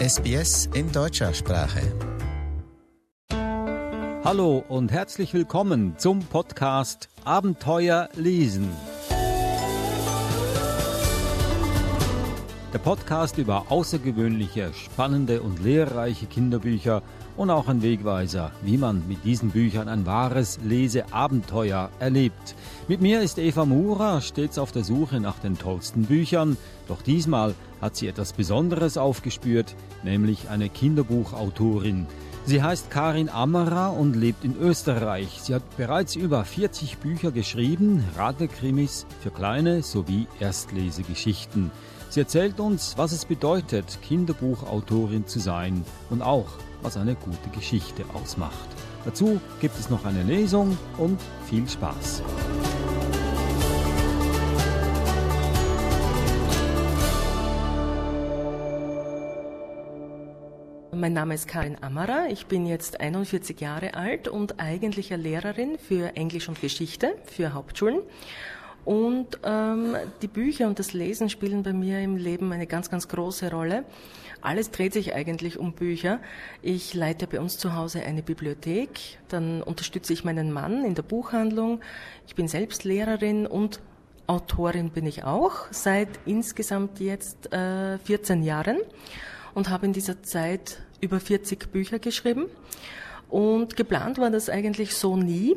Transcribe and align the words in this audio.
SBS 0.00 0.70
in 0.72 0.90
deutscher 0.92 1.34
Sprache. 1.34 1.82
Hallo 4.24 4.64
und 4.66 4.90
herzlich 4.90 5.34
willkommen 5.34 5.98
zum 5.98 6.20
Podcast 6.20 7.10
Abenteuer 7.24 8.08
lesen. 8.14 8.70
Der 12.72 12.78
Podcast 12.78 13.36
über 13.36 13.66
außergewöhnliche, 13.68 14.72
spannende 14.72 15.42
und 15.42 15.62
lehrreiche 15.62 16.24
Kinderbücher 16.24 17.02
und 17.40 17.48
auch 17.48 17.68
ein 17.68 17.80
Wegweiser, 17.80 18.52
wie 18.60 18.76
man 18.76 19.08
mit 19.08 19.24
diesen 19.24 19.48
Büchern 19.48 19.88
ein 19.88 20.04
wahres 20.04 20.58
Leseabenteuer 20.62 21.88
erlebt. 21.98 22.54
Mit 22.86 23.00
mir 23.00 23.22
ist 23.22 23.38
Eva 23.38 23.64
Mura, 23.64 24.20
stets 24.20 24.58
auf 24.58 24.72
der 24.72 24.84
Suche 24.84 25.20
nach 25.20 25.38
den 25.38 25.56
tollsten 25.56 26.04
Büchern, 26.04 26.58
doch 26.86 27.00
diesmal 27.00 27.54
hat 27.80 27.96
sie 27.96 28.08
etwas 28.08 28.34
Besonderes 28.34 28.98
aufgespürt, 28.98 29.74
nämlich 30.02 30.50
eine 30.50 30.68
Kinderbuchautorin. 30.68 32.06
Sie 32.44 32.62
heißt 32.62 32.90
Karin 32.90 33.30
Ammerer 33.30 33.94
und 33.94 34.16
lebt 34.16 34.44
in 34.44 34.58
Österreich. 34.58 35.40
Sie 35.40 35.54
hat 35.54 35.62
bereits 35.78 36.16
über 36.16 36.44
40 36.44 36.98
Bücher 36.98 37.30
geschrieben, 37.30 38.04
Ratekrimis 38.18 39.06
für 39.22 39.30
kleine 39.30 39.82
sowie 39.82 40.26
Erstlesegeschichten. 40.40 41.70
Sie 42.10 42.20
erzählt 42.20 42.60
uns, 42.60 42.98
was 42.98 43.12
es 43.12 43.24
bedeutet, 43.24 43.98
Kinderbuchautorin 44.02 45.26
zu 45.26 45.38
sein 45.38 45.86
und 46.10 46.20
auch, 46.20 46.48
was 46.82 46.96
eine 46.96 47.14
gute 47.14 47.50
Geschichte 47.50 48.04
ausmacht. 48.14 48.68
Dazu 49.04 49.40
gibt 49.60 49.78
es 49.78 49.90
noch 49.90 50.04
eine 50.04 50.22
Lesung 50.22 50.76
und 50.98 51.20
viel 51.48 51.68
Spaß. 51.68 52.22
Mein 60.92 61.14
Name 61.14 61.34
ist 61.34 61.48
Karin 61.48 61.78
Amara. 61.80 62.26
Ich 62.28 62.44
bin 62.44 62.66
jetzt 62.66 63.00
41 63.00 63.58
Jahre 63.58 63.94
alt 63.94 64.28
und 64.28 64.60
eigentliche 64.60 65.16
Lehrerin 65.16 65.78
für 65.78 66.14
Englisch 66.14 66.46
und 66.50 66.60
Geschichte 66.60 67.14
für 67.24 67.54
Hauptschulen. 67.54 68.00
Und 68.84 69.38
ähm, 69.44 69.96
die 70.22 70.28
Bücher 70.28 70.66
und 70.66 70.78
das 70.78 70.92
Lesen 70.92 71.28
spielen 71.28 71.62
bei 71.62 71.72
mir 71.72 72.00
im 72.00 72.16
Leben 72.16 72.52
eine 72.52 72.66
ganz, 72.66 72.90
ganz 72.90 73.08
große 73.08 73.50
Rolle. 73.50 73.84
Alles 74.40 74.70
dreht 74.70 74.94
sich 74.94 75.14
eigentlich 75.14 75.58
um 75.58 75.74
Bücher. 75.74 76.18
Ich 76.62 76.94
leite 76.94 77.26
bei 77.26 77.40
uns 77.40 77.58
zu 77.58 77.74
Hause 77.74 78.02
eine 78.02 78.22
Bibliothek, 78.22 79.18
dann 79.28 79.62
unterstütze 79.62 80.14
ich 80.14 80.24
meinen 80.24 80.50
Mann 80.50 80.84
in 80.84 80.94
der 80.94 81.02
Buchhandlung. 81.02 81.80
Ich 82.26 82.34
bin 82.34 82.48
selbst 82.48 82.84
Lehrerin 82.84 83.46
und 83.46 83.80
Autorin 84.26 84.90
bin 84.90 85.06
ich 85.06 85.24
auch 85.24 85.66
seit 85.72 86.08
insgesamt 86.24 87.00
jetzt 87.00 87.52
äh, 87.52 87.98
14 87.98 88.42
Jahren 88.42 88.78
und 89.54 89.68
habe 89.68 89.86
in 89.86 89.92
dieser 89.92 90.22
Zeit 90.22 90.80
über 91.00 91.20
40 91.20 91.70
Bücher 91.72 91.98
geschrieben. 91.98 92.46
Und 93.28 93.76
geplant 93.76 94.18
war 94.18 94.30
das 94.30 94.48
eigentlich 94.48 94.94
so 94.94 95.16
nie. 95.16 95.56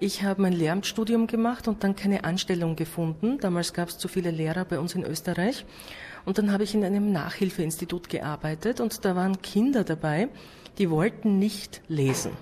Ich 0.00 0.24
habe 0.24 0.42
mein 0.42 0.52
Lehramtsstudium 0.52 1.28
gemacht 1.28 1.68
und 1.68 1.84
dann 1.84 1.94
keine 1.94 2.24
Anstellung 2.24 2.74
gefunden. 2.74 3.38
Damals 3.38 3.72
gab 3.72 3.88
es 3.88 3.98
zu 3.98 4.08
viele 4.08 4.32
Lehrer 4.32 4.64
bei 4.64 4.80
uns 4.80 4.96
in 4.96 5.04
Österreich. 5.04 5.64
Und 6.24 6.38
dann 6.38 6.50
habe 6.50 6.64
ich 6.64 6.74
in 6.74 6.84
einem 6.84 7.12
Nachhilfeinstitut 7.12 8.08
gearbeitet 8.08 8.80
und 8.80 9.04
da 9.04 9.14
waren 9.14 9.40
Kinder 9.40 9.84
dabei, 9.84 10.28
die 10.78 10.90
wollten 10.90 11.38
nicht 11.38 11.80
lesen. 11.86 12.32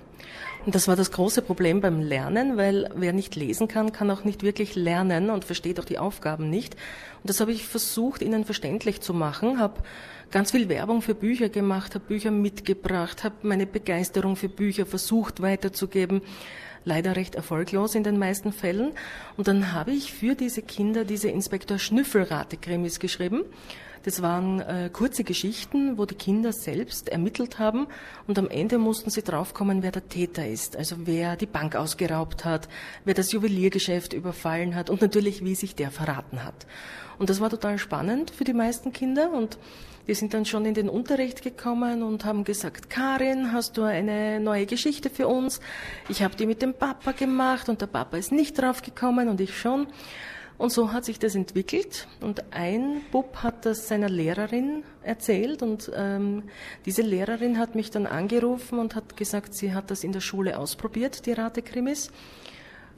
Und 0.65 0.73
das 0.73 0.87
war 0.87 0.95
das 0.95 1.11
große 1.11 1.41
Problem 1.41 1.81
beim 1.81 1.99
Lernen, 1.99 2.57
weil 2.57 2.89
wer 2.95 3.13
nicht 3.13 3.35
lesen 3.35 3.67
kann, 3.67 3.91
kann 3.91 4.09
auch 4.09 4.23
nicht 4.23 4.41
wirklich 4.41 4.75
lernen 4.75 5.29
und 5.29 5.43
versteht 5.43 5.79
auch 5.79 5.85
die 5.85 5.99
Aufgaben 5.99 6.49
nicht. 6.49 6.75
Und 7.21 7.29
das 7.29 7.41
habe 7.41 7.51
ich 7.51 7.67
versucht, 7.67 8.21
ihnen 8.21 8.45
verständlich 8.45 9.01
zu 9.01 9.13
machen, 9.13 9.59
habe 9.59 9.81
ganz 10.31 10.51
viel 10.51 10.69
Werbung 10.69 11.01
für 11.01 11.15
Bücher 11.15 11.49
gemacht, 11.49 11.93
habe 11.95 12.05
Bücher 12.05 12.31
mitgebracht, 12.31 13.25
habe 13.25 13.35
meine 13.43 13.67
Begeisterung 13.67 14.37
für 14.37 14.49
Bücher 14.49 14.85
versucht 14.85 15.41
weiterzugeben 15.41 16.21
leider 16.85 17.15
recht 17.15 17.35
erfolglos 17.35 17.95
in 17.95 18.03
den 18.03 18.17
meisten 18.17 18.51
Fällen. 18.51 18.91
Und 19.37 19.47
dann 19.47 19.71
habe 19.73 19.91
ich 19.91 20.13
für 20.13 20.35
diese 20.35 20.61
Kinder 20.61 21.05
diese 21.05 21.29
Inspektor 21.29 21.79
Schnüffelrate-Krimis 21.79 22.99
geschrieben. 22.99 23.43
Das 24.03 24.21
waren 24.21 24.59
äh, 24.59 24.89
kurze 24.91 25.23
Geschichten, 25.23 25.97
wo 25.97 26.05
die 26.05 26.15
Kinder 26.15 26.51
selbst 26.51 27.07
ermittelt 27.07 27.57
haben 27.57 27.87
und 28.27 28.37
am 28.37 28.49
Ende 28.49 28.77
mussten 28.77 29.09
sie 29.09 29.23
draufkommen, 29.23 29.81
wer 29.81 29.91
der 29.91 30.09
Täter 30.09 30.45
ist. 30.45 30.75
Also 30.75 30.97
wer 31.05 31.37
die 31.37 31.45
Bank 31.45 31.77
ausgeraubt 31.77 32.43
hat, 32.43 32.67
wer 33.05 33.13
das 33.13 33.31
Juweliergeschäft 33.31 34.11
überfallen 34.11 34.75
hat 34.75 34.89
und 34.89 35.01
natürlich, 35.01 35.45
wie 35.45 35.55
sich 35.55 35.75
der 35.75 35.89
verraten 35.89 36.43
hat. 36.43 36.67
Und 37.17 37.29
das 37.29 37.39
war 37.39 37.49
total 37.49 37.77
spannend 37.77 38.31
für 38.31 38.43
die 38.43 38.53
meisten 38.53 38.91
Kinder 38.91 39.31
und 39.31 39.57
wir 40.05 40.15
sind 40.15 40.33
dann 40.33 40.45
schon 40.45 40.65
in 40.65 40.73
den 40.73 40.89
Unterricht 40.89 41.41
gekommen 41.41 42.03
und 42.03 42.25
haben 42.25 42.43
gesagt, 42.43 42.89
Karin, 42.89 43.53
hast 43.53 43.77
du 43.77 43.83
eine 43.83 44.39
neue 44.39 44.65
Geschichte 44.65 45.09
für 45.09 45.27
uns? 45.27 45.61
Ich 46.09 46.23
habe 46.23 46.35
die 46.35 46.45
mit 46.45 46.61
dem 46.61 46.73
Papa 46.73 47.13
gemacht 47.13 47.69
und 47.69 47.81
der 47.81 47.87
Papa 47.87 48.17
ist 48.17 48.31
nicht 48.31 48.61
drauf 48.61 48.81
gekommen 48.81 49.29
und 49.29 49.39
ich 49.39 49.57
schon. 49.57 49.87
Und 50.57 50.71
so 50.71 50.91
hat 50.91 51.05
sich 51.05 51.19
das 51.19 51.35
entwickelt. 51.35 52.07
Und 52.21 52.53
ein 52.53 53.01
Bub 53.11 53.37
hat 53.37 53.65
das 53.65 53.87
seiner 53.87 54.09
Lehrerin 54.09 54.83
erzählt 55.01 55.61
und 55.61 55.91
ähm, 55.95 56.43
diese 56.85 57.01
Lehrerin 57.01 57.57
hat 57.57 57.75
mich 57.75 57.89
dann 57.89 58.05
angerufen 58.05 58.79
und 58.79 58.95
hat 58.95 59.17
gesagt, 59.17 59.55
sie 59.55 59.73
hat 59.73 59.89
das 59.89 60.03
in 60.03 60.11
der 60.11 60.21
Schule 60.21 60.57
ausprobiert, 60.57 61.25
die 61.25 61.33
Ratekrimis. 61.33 62.11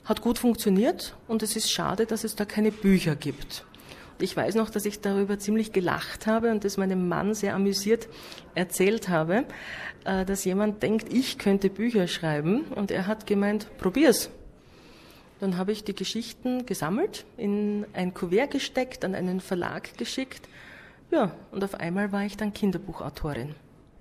Hat 0.03 0.21
gut 0.21 0.37
funktioniert 0.37 1.15
und 1.27 1.41
es 1.41 1.55
ist 1.55 1.71
schade, 1.71 2.05
dass 2.05 2.23
es 2.23 2.35
da 2.35 2.45
keine 2.45 2.71
Bücher 2.71 3.15
gibt. 3.15 3.65
Ich 4.19 4.35
weiß 4.35 4.55
noch, 4.55 4.69
dass 4.69 4.85
ich 4.85 5.01
darüber 5.01 5.39
ziemlich 5.39 5.73
gelacht 5.73 6.25
habe 6.25 6.51
und 6.51 6.63
das 6.63 6.77
meinem 6.77 7.07
Mann 7.07 7.33
sehr 7.33 7.53
amüsiert 7.53 8.07
erzählt 8.53 9.09
habe, 9.09 9.43
äh, 10.05 10.23
dass 10.23 10.45
jemand 10.45 10.81
denkt, 10.83 11.11
ich 11.11 11.37
könnte 11.37 11.69
Bücher 11.69 12.07
schreiben 12.07 12.61
und 12.75 12.91
er 12.91 13.07
hat 13.07 13.27
gemeint, 13.27 13.67
probier's. 13.77 14.29
Dann 15.41 15.57
habe 15.57 15.73
ich 15.73 15.83
die 15.83 15.95
Geschichten 15.95 16.65
gesammelt, 16.65 17.25
in 17.35 17.85
ein 17.93 18.13
Kuvert 18.13 18.51
gesteckt, 18.51 19.03
an 19.03 19.15
einen 19.15 19.41
Verlag 19.41 19.97
geschickt. 19.97 20.47
Ja, 21.11 21.31
und 21.51 21.63
auf 21.63 21.75
einmal 21.75 22.13
war 22.13 22.23
ich 22.23 22.37
dann 22.37 22.53
Kinderbuchautorin. 22.53 23.53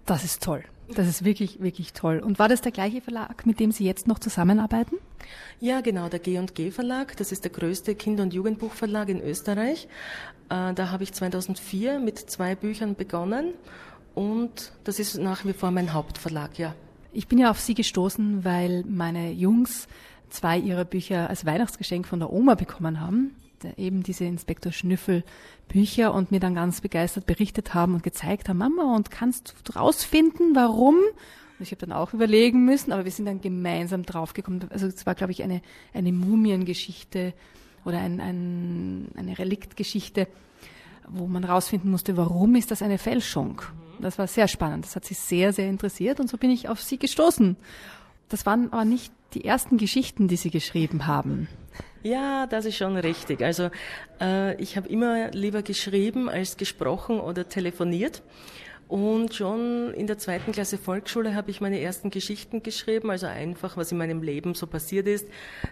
Das 0.06 0.22
ist 0.22 0.42
toll. 0.42 0.62
Das 0.88 1.08
ist 1.08 1.24
wirklich, 1.24 1.60
wirklich 1.62 1.92
toll. 1.92 2.18
Und 2.18 2.38
war 2.38 2.48
das 2.48 2.60
der 2.60 2.72
gleiche 2.72 3.00
Verlag, 3.00 3.46
mit 3.46 3.58
dem 3.58 3.72
Sie 3.72 3.84
jetzt 3.84 4.06
noch 4.06 4.18
zusammenarbeiten? 4.18 4.96
Ja, 5.60 5.80
genau, 5.80 6.08
der 6.08 6.18
G&G 6.18 6.70
Verlag. 6.70 7.16
Das 7.16 7.32
ist 7.32 7.44
der 7.44 7.50
größte 7.50 7.94
Kinder- 7.94 8.22
und 8.22 8.34
Jugendbuchverlag 8.34 9.08
in 9.08 9.20
Österreich. 9.20 9.88
Äh, 10.50 10.74
da 10.74 10.90
habe 10.90 11.04
ich 11.04 11.12
2004 11.12 11.98
mit 11.98 12.18
zwei 12.18 12.54
Büchern 12.54 12.94
begonnen 12.94 13.54
und 14.14 14.72
das 14.84 14.98
ist 14.98 15.18
nach 15.18 15.44
wie 15.44 15.52
vor 15.52 15.70
mein 15.70 15.92
Hauptverlag, 15.92 16.58
ja. 16.58 16.74
Ich 17.12 17.28
bin 17.28 17.38
ja 17.38 17.50
auf 17.50 17.60
Sie 17.60 17.74
gestoßen, 17.74 18.44
weil 18.44 18.84
meine 18.86 19.30
Jungs 19.32 19.88
zwei 20.30 20.58
ihrer 20.58 20.84
Bücher 20.84 21.30
als 21.30 21.46
Weihnachtsgeschenk 21.46 22.06
von 22.06 22.18
der 22.18 22.32
Oma 22.32 22.54
bekommen 22.56 23.00
haben, 23.00 23.34
eben 23.76 24.02
diese 24.02 24.24
Inspektor 24.24 24.72
Schnüffel 24.72 25.24
Bücher 25.68 26.12
und 26.14 26.30
mir 26.30 26.40
dann 26.40 26.54
ganz 26.54 26.80
begeistert 26.80 27.26
berichtet 27.26 27.74
haben 27.74 27.94
und 27.94 28.02
gezeigt 28.02 28.48
haben, 28.48 28.58
Mama, 28.58 28.94
und 28.94 29.10
kannst 29.10 29.54
du 29.64 29.72
rausfinden, 29.72 30.54
warum? 30.54 30.96
Und 30.96 31.60
ich 31.60 31.70
habe 31.70 31.86
dann 31.86 31.92
auch 31.92 32.12
überlegen 32.12 32.64
müssen, 32.64 32.92
aber 32.92 33.04
wir 33.04 33.12
sind 33.12 33.26
dann 33.26 33.40
gemeinsam 33.40 34.04
draufgekommen. 34.04 34.68
Also 34.70 34.86
es 34.86 35.06
war, 35.06 35.14
glaube 35.14 35.32
ich, 35.32 35.42
eine, 35.42 35.62
eine 35.92 36.12
Mumiengeschichte 36.12 37.32
oder 37.84 37.98
ein, 37.98 38.20
ein, 38.20 39.08
eine 39.16 39.38
Reliktgeschichte, 39.38 40.26
wo 41.08 41.26
man 41.26 41.44
rausfinden 41.44 41.90
musste, 41.90 42.16
warum 42.16 42.54
ist 42.56 42.70
das 42.70 42.82
eine 42.82 42.98
Fälschung. 42.98 43.62
Das 44.00 44.18
war 44.18 44.26
sehr 44.26 44.48
spannend. 44.48 44.84
Das 44.84 44.96
hat 44.96 45.04
sie 45.04 45.14
sehr, 45.14 45.52
sehr 45.52 45.68
interessiert 45.68 46.18
und 46.18 46.28
so 46.28 46.36
bin 46.38 46.50
ich 46.50 46.68
auf 46.68 46.82
sie 46.82 46.98
gestoßen. 46.98 47.56
Das 48.28 48.46
waren 48.46 48.72
aber 48.72 48.84
nicht 48.84 49.12
die 49.34 49.44
ersten 49.44 49.78
Geschichten, 49.78 50.28
die 50.28 50.36
Sie 50.36 50.50
geschrieben 50.50 51.06
haben. 51.06 51.48
Ja, 52.02 52.46
das 52.46 52.66
ist 52.66 52.76
schon 52.76 52.96
richtig. 52.96 53.42
Also 53.42 53.70
äh, 54.20 54.60
ich 54.62 54.76
habe 54.76 54.88
immer 54.88 55.30
lieber 55.30 55.62
geschrieben 55.62 56.28
als 56.28 56.56
gesprochen 56.56 57.18
oder 57.18 57.48
telefoniert. 57.48 58.22
Und 58.86 59.34
schon 59.34 59.94
in 59.94 60.06
der 60.06 60.18
zweiten 60.18 60.52
Klasse 60.52 60.76
Volksschule 60.76 61.34
habe 61.34 61.50
ich 61.50 61.62
meine 61.62 61.80
ersten 61.80 62.10
Geschichten 62.10 62.62
geschrieben, 62.62 63.10
also 63.10 63.26
einfach, 63.26 63.78
was 63.78 63.90
in 63.90 63.98
meinem 63.98 64.22
Leben 64.22 64.54
so 64.54 64.66
passiert 64.66 65.06
ist. 65.08 65.26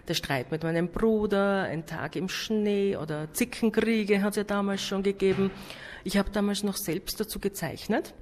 Der 0.07 0.15
Streit 0.15 0.51
mit 0.51 0.63
meinem 0.63 0.87
Bruder, 0.87 1.61
ein 1.61 1.85
Tag 1.85 2.15
im 2.15 2.27
Schnee 2.27 2.97
oder 2.97 3.31
Zickenkriege 3.31 4.23
hat 4.23 4.31
es 4.31 4.37
ja 4.37 4.43
damals 4.43 4.81
schon 4.81 5.03
gegeben. 5.03 5.51
Ich 6.03 6.17
habe 6.17 6.31
damals 6.31 6.63
noch 6.63 6.75
selbst 6.75 7.19
dazu 7.19 7.39
gezeichnet. 7.39 8.15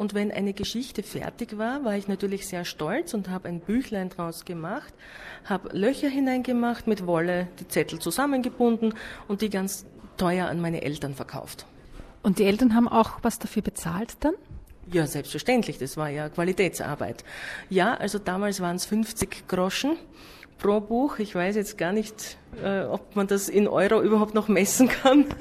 Und 0.00 0.14
wenn 0.14 0.32
eine 0.32 0.54
Geschichte 0.54 1.02
fertig 1.02 1.58
war, 1.58 1.84
war 1.84 1.94
ich 1.94 2.08
natürlich 2.08 2.48
sehr 2.48 2.64
stolz 2.64 3.12
und 3.12 3.28
habe 3.28 3.48
ein 3.48 3.60
Büchlein 3.60 4.08
draus 4.08 4.46
gemacht, 4.46 4.94
habe 5.44 5.76
Löcher 5.76 6.08
hineingemacht, 6.08 6.86
mit 6.86 7.06
Wolle 7.06 7.48
die 7.58 7.68
Zettel 7.68 7.98
zusammengebunden 7.98 8.94
und 9.28 9.42
die 9.42 9.50
ganz 9.50 9.84
teuer 10.16 10.46
an 10.48 10.58
meine 10.58 10.80
Eltern 10.80 11.14
verkauft. 11.14 11.66
Und 12.22 12.38
die 12.38 12.44
Eltern 12.44 12.74
haben 12.74 12.88
auch 12.88 13.18
was 13.20 13.38
dafür 13.38 13.60
bezahlt 13.60 14.16
dann? 14.20 14.32
Ja, 14.90 15.06
selbstverständlich. 15.06 15.76
Das 15.76 15.98
war 15.98 16.08
ja 16.08 16.30
Qualitätsarbeit. 16.30 17.22
Ja, 17.68 17.92
also 17.92 18.18
damals 18.18 18.60
waren 18.60 18.76
es 18.76 18.86
50 18.86 19.48
Groschen 19.48 19.98
pro 20.60 20.80
Buch. 20.80 21.18
Ich 21.18 21.34
weiß 21.34 21.56
jetzt 21.56 21.76
gar 21.76 21.92
nicht, 21.92 22.38
äh, 22.62 22.82
ob 22.82 23.16
man 23.16 23.26
das 23.26 23.48
in 23.48 23.66
Euro 23.66 24.00
überhaupt 24.00 24.34
noch 24.34 24.46
messen 24.46 24.88
kann. 24.88 25.26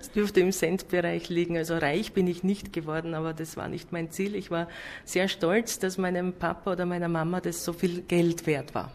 Es 0.00 0.10
dürfte 0.10 0.40
im 0.40 0.52
Centbereich 0.52 1.28
liegen. 1.28 1.58
Also 1.58 1.76
reich 1.76 2.14
bin 2.14 2.26
ich 2.26 2.42
nicht 2.42 2.72
geworden, 2.72 3.12
aber 3.12 3.34
das 3.34 3.58
war 3.58 3.68
nicht 3.68 3.92
mein 3.92 4.10
Ziel. 4.10 4.36
Ich 4.36 4.50
war 4.50 4.68
sehr 5.04 5.28
stolz, 5.28 5.78
dass 5.78 5.98
meinem 5.98 6.32
Papa 6.32 6.72
oder 6.72 6.86
meiner 6.86 7.08
Mama 7.08 7.42
das 7.42 7.62
so 7.62 7.74
viel 7.74 8.00
Geld 8.00 8.46
wert 8.46 8.74
war. 8.74 8.90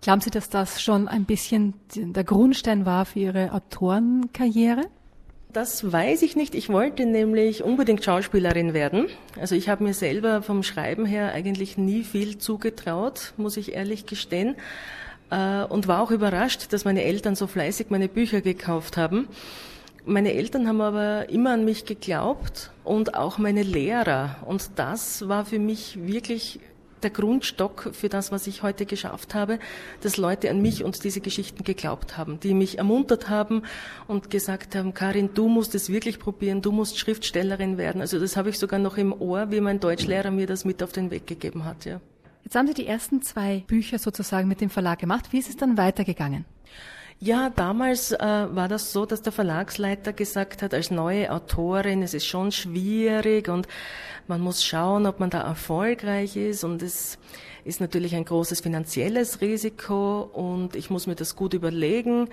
Glauben 0.00 0.20
Sie, 0.20 0.30
dass 0.30 0.50
das 0.50 0.82
schon 0.82 1.06
ein 1.06 1.24
bisschen 1.24 1.74
der 1.94 2.24
Grundstein 2.24 2.84
war 2.84 3.04
für 3.04 3.20
Ihre 3.20 3.52
Autorenkarriere? 3.52 4.88
Das 5.56 5.90
weiß 5.90 6.20
ich 6.20 6.36
nicht. 6.36 6.54
Ich 6.54 6.68
wollte 6.68 7.06
nämlich 7.06 7.62
unbedingt 7.62 8.04
Schauspielerin 8.04 8.74
werden. 8.74 9.06
Also 9.40 9.54
ich 9.54 9.70
habe 9.70 9.84
mir 9.84 9.94
selber 9.94 10.42
vom 10.42 10.62
Schreiben 10.62 11.06
her 11.06 11.32
eigentlich 11.32 11.78
nie 11.78 12.04
viel 12.04 12.36
zugetraut, 12.36 13.32
muss 13.38 13.56
ich 13.56 13.72
ehrlich 13.72 14.04
gestehen. 14.04 14.56
Äh, 15.30 15.64
und 15.64 15.88
war 15.88 16.02
auch 16.02 16.10
überrascht, 16.10 16.74
dass 16.74 16.84
meine 16.84 17.04
Eltern 17.04 17.36
so 17.36 17.46
fleißig 17.46 17.86
meine 17.88 18.06
Bücher 18.06 18.42
gekauft 18.42 18.98
haben. 18.98 19.28
Meine 20.04 20.34
Eltern 20.34 20.68
haben 20.68 20.82
aber 20.82 21.30
immer 21.30 21.54
an 21.54 21.64
mich 21.64 21.86
geglaubt 21.86 22.70
und 22.84 23.14
auch 23.14 23.38
meine 23.38 23.62
Lehrer. 23.62 24.36
Und 24.44 24.72
das 24.76 25.26
war 25.26 25.46
für 25.46 25.58
mich 25.58 25.98
wirklich 26.06 26.60
der 27.02 27.10
Grundstock 27.10 27.90
für 27.92 28.08
das, 28.08 28.32
was 28.32 28.46
ich 28.46 28.62
heute 28.62 28.86
geschafft 28.86 29.34
habe, 29.34 29.58
dass 30.00 30.16
Leute 30.16 30.50
an 30.50 30.62
mich 30.62 30.84
und 30.84 31.02
diese 31.04 31.20
Geschichten 31.20 31.64
geglaubt 31.64 32.16
haben, 32.16 32.40
die 32.40 32.54
mich 32.54 32.78
ermuntert 32.78 33.28
haben 33.28 33.62
und 34.06 34.30
gesagt 34.30 34.74
haben, 34.74 34.94
Karin, 34.94 35.30
du 35.34 35.48
musst 35.48 35.74
es 35.74 35.90
wirklich 35.90 36.18
probieren, 36.18 36.62
du 36.62 36.72
musst 36.72 36.98
Schriftstellerin 36.98 37.78
werden. 37.78 38.00
Also 38.00 38.18
das 38.18 38.36
habe 38.36 38.50
ich 38.50 38.58
sogar 38.58 38.78
noch 38.78 38.96
im 38.96 39.12
Ohr, 39.12 39.50
wie 39.50 39.60
mein 39.60 39.80
Deutschlehrer 39.80 40.30
mir 40.30 40.46
das 40.46 40.64
mit 40.64 40.82
auf 40.82 40.92
den 40.92 41.10
Weg 41.10 41.26
gegeben 41.26 41.64
hat, 41.64 41.84
ja. 41.84 42.00
Jetzt 42.44 42.54
haben 42.54 42.68
Sie 42.68 42.74
die 42.74 42.86
ersten 42.86 43.22
zwei 43.22 43.64
Bücher 43.66 43.98
sozusagen 43.98 44.46
mit 44.46 44.60
dem 44.60 44.70
Verlag 44.70 45.00
gemacht. 45.00 45.32
Wie 45.32 45.38
ist 45.38 45.48
es 45.48 45.56
dann 45.56 45.76
weitergegangen? 45.76 46.44
Ja, 47.18 47.48
damals 47.48 48.12
äh, 48.12 48.18
war 48.18 48.68
das 48.68 48.92
so, 48.92 49.06
dass 49.06 49.22
der 49.22 49.32
Verlagsleiter 49.32 50.12
gesagt 50.12 50.62
hat, 50.62 50.74
als 50.74 50.90
neue 50.90 51.32
Autorin, 51.32 52.02
es 52.02 52.12
ist 52.12 52.26
schon 52.26 52.52
schwierig 52.52 53.48
und 53.48 53.66
man 54.28 54.42
muss 54.42 54.62
schauen, 54.62 55.06
ob 55.06 55.18
man 55.18 55.30
da 55.30 55.40
erfolgreich 55.40 56.36
ist 56.36 56.62
und 56.62 56.82
es 56.82 57.18
ist 57.64 57.80
natürlich 57.80 58.14
ein 58.14 58.26
großes 58.26 58.60
finanzielles 58.60 59.40
Risiko 59.40 60.28
und 60.32 60.76
ich 60.76 60.90
muss 60.90 61.06
mir 61.06 61.14
das 61.14 61.36
gut 61.36 61.54
überlegen. 61.54 62.28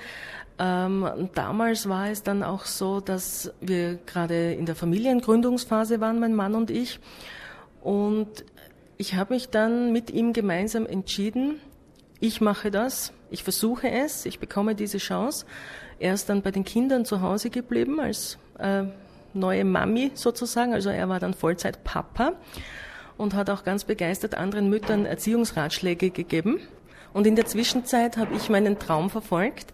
Ähm, 0.59 1.29
damals 1.33 1.87
war 1.87 2.09
es 2.09 2.21
dann 2.21 2.43
auch 2.43 2.65
so, 2.65 2.99
dass 2.99 3.53
wir 3.61 3.95
gerade 4.05 4.51
in 4.53 4.65
der 4.65 4.75
Familiengründungsphase 4.75 6.01
waren, 6.01 6.19
mein 6.19 6.35
Mann 6.35 6.55
und 6.55 6.69
ich. 6.69 6.99
Und 7.81 8.43
ich 8.97 9.15
habe 9.15 9.33
mich 9.33 9.49
dann 9.49 9.93
mit 9.93 10.11
ihm 10.11 10.33
gemeinsam 10.33 10.85
entschieden, 10.85 11.61
ich 12.23 12.39
mache 12.39 12.71
das, 12.71 13.11
ich 13.31 13.43
versuche 13.43 13.91
es, 13.91 14.25
ich 14.25 14.39
bekomme 14.39 14.75
diese 14.75 14.97
Chance. 14.97 15.45
Er 15.99 16.13
ist 16.13 16.29
dann 16.29 16.41
bei 16.41 16.51
den 16.51 16.63
Kindern 16.63 17.03
zu 17.03 17.19
Hause 17.19 17.49
geblieben 17.49 17.99
als 17.99 18.37
äh, 18.59 18.83
neue 19.33 19.65
Mami 19.65 20.11
sozusagen, 20.13 20.73
also 20.73 20.89
er 20.89 21.09
war 21.09 21.19
dann 21.19 21.33
Vollzeit 21.33 21.83
Papa 21.83 22.31
und 23.17 23.33
hat 23.33 23.49
auch 23.49 23.65
ganz 23.65 23.83
begeistert 23.83 24.35
anderen 24.35 24.69
Müttern 24.69 25.05
Erziehungsratschläge 25.05 26.11
gegeben. 26.11 26.61
Und 27.11 27.27
in 27.27 27.35
der 27.35 27.45
Zwischenzeit 27.45 28.15
habe 28.15 28.33
ich 28.35 28.47
meinen 28.47 28.79
Traum 28.79 29.09
verfolgt 29.09 29.73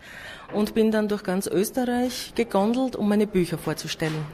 und 0.51 0.73
bin 0.73 0.89
dann 0.89 1.07
durch 1.07 1.21
ganz 1.21 1.45
Österreich 1.45 2.33
gegondelt, 2.33 2.95
um 2.95 3.07
meine 3.07 3.27
Bücher 3.27 3.59
vorzustellen. 3.59 4.25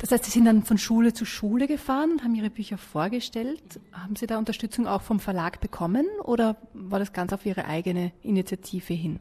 Das 0.00 0.12
heißt, 0.12 0.24
Sie 0.24 0.30
sind 0.30 0.46
dann 0.46 0.62
von 0.62 0.78
Schule 0.78 1.12
zu 1.12 1.26
Schule 1.26 1.66
gefahren 1.66 2.20
haben 2.24 2.34
Ihre 2.34 2.48
Bücher 2.48 2.78
vorgestellt. 2.78 3.80
Haben 3.92 4.16
Sie 4.16 4.26
da 4.26 4.38
Unterstützung 4.38 4.86
auch 4.86 5.02
vom 5.02 5.20
Verlag 5.20 5.60
bekommen 5.60 6.06
oder 6.24 6.56
war 6.72 6.98
das 6.98 7.12
ganz 7.12 7.34
auf 7.34 7.44
Ihre 7.44 7.66
eigene 7.66 8.12
Initiative 8.22 8.94
hin? 8.94 9.20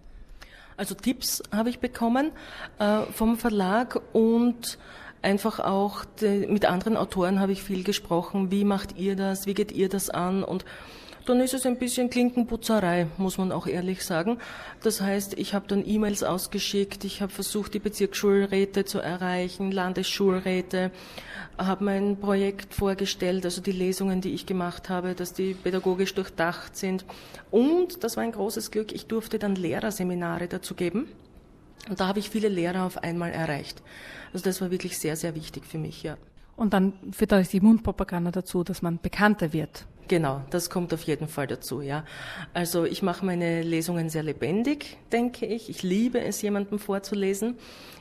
Also 0.78 0.96
Tipps 0.96 1.44
habe 1.52 1.70
ich 1.70 1.80
bekommen 1.80 2.32
äh, 2.80 3.02
vom 3.12 3.38
Verlag 3.38 4.02
und 4.14 4.80
einfach 5.22 5.60
auch 5.60 6.06
de, 6.06 6.48
mit 6.48 6.64
anderen 6.64 6.96
Autoren 6.96 7.42
habe 7.42 7.52
ich 7.52 7.62
viel 7.62 7.84
gesprochen. 7.84 8.50
Wie 8.50 8.64
macht 8.64 8.98
ihr 8.98 9.18
das? 9.18 9.46
Wie 9.46 9.54
geht 9.54 9.74
ihr 9.74 9.90
das 9.90 10.10
an? 10.10 10.46
Und 10.46 10.64
dann 11.26 11.40
ist 11.42 11.54
es 11.54 11.66
ein 11.66 11.78
bisschen 11.78 12.10
Klinkenputzerei, 12.10 13.08
muss 13.18 13.38
man 13.38 13.52
auch 13.52 13.68
ehrlich 13.68 14.04
sagen. 14.04 14.40
Das 14.82 15.02
heißt, 15.02 15.38
ich 15.38 15.54
habe 15.54 15.68
dann 15.68 15.86
E-Mails 15.86 16.24
ausgeschickt, 16.24 17.04
ich 17.04 17.22
habe 17.22 17.32
versucht, 17.32 17.74
die 17.74 17.80
Bezirksschulräte 17.80 18.86
zu 18.86 19.00
erreichen, 19.00 19.72
Landesschulräte, 19.72 20.92
habe 21.58 21.84
mein 21.84 22.18
Projekt 22.18 22.74
vorgestellt, 22.74 23.46
also 23.46 23.62
die 23.62 23.72
Lesungen, 23.72 24.22
die 24.22 24.34
ich 24.34 24.46
gemacht 24.46 24.90
habe, 24.90 25.14
dass 25.14 25.34
die 25.34 25.54
pädagogisch 25.54 26.16
durchdacht 26.16 26.76
sind. 26.76 27.06
Und, 27.52 28.04
das 28.04 28.18
war 28.18 28.24
ein 28.24 28.32
großes 28.32 28.72
Glück, 28.72 28.92
ich 28.92 29.08
durfte 29.08 29.40
dann 29.40 29.56
Lehrerseminare 29.56 30.48
dazu 30.48 30.74
geben. 30.74 31.08
Und 31.90 32.00
da 32.00 32.08
habe 32.08 32.20
ich 32.20 32.30
viele 32.30 32.50
Lehrer 32.50 32.86
auf 32.86 32.98
einmal 33.04 33.32
erreicht. 33.32 33.82
Also 34.34 34.44
das 34.44 34.62
war 34.62 34.72
wirklich 34.72 34.98
sehr, 34.98 35.16
sehr 35.16 35.36
wichtig 35.36 35.66
für 35.66 35.78
mich, 35.78 36.04
ja. 36.04 36.18
Und 36.56 36.74
dann 36.74 36.94
führt 37.12 37.34
auch 37.34 37.42
die 37.42 37.62
Mundpropaganda 37.62 38.32
dazu, 38.32 38.64
dass 38.64 38.82
man 38.82 39.00
bekannter 39.02 39.54
wird. 39.54 39.86
Genau, 40.10 40.42
das 40.50 40.72
kommt 40.72 40.92
auf 40.92 41.04
jeden 41.04 41.28
Fall 41.28 41.46
dazu, 41.46 41.82
ja. 41.82 42.04
Also 42.56 42.84
ich 42.84 43.04
mache 43.04 43.24
meine 43.24 43.62
Lesungen 43.62 44.10
sehr 44.10 44.24
lebendig, 44.24 44.98
denke 45.12 45.46
ich. 45.46 45.70
Ich 45.70 45.84
liebe 45.84 46.20
es, 46.20 46.42
jemandem 46.42 46.80
vorzulesen. 46.80 47.58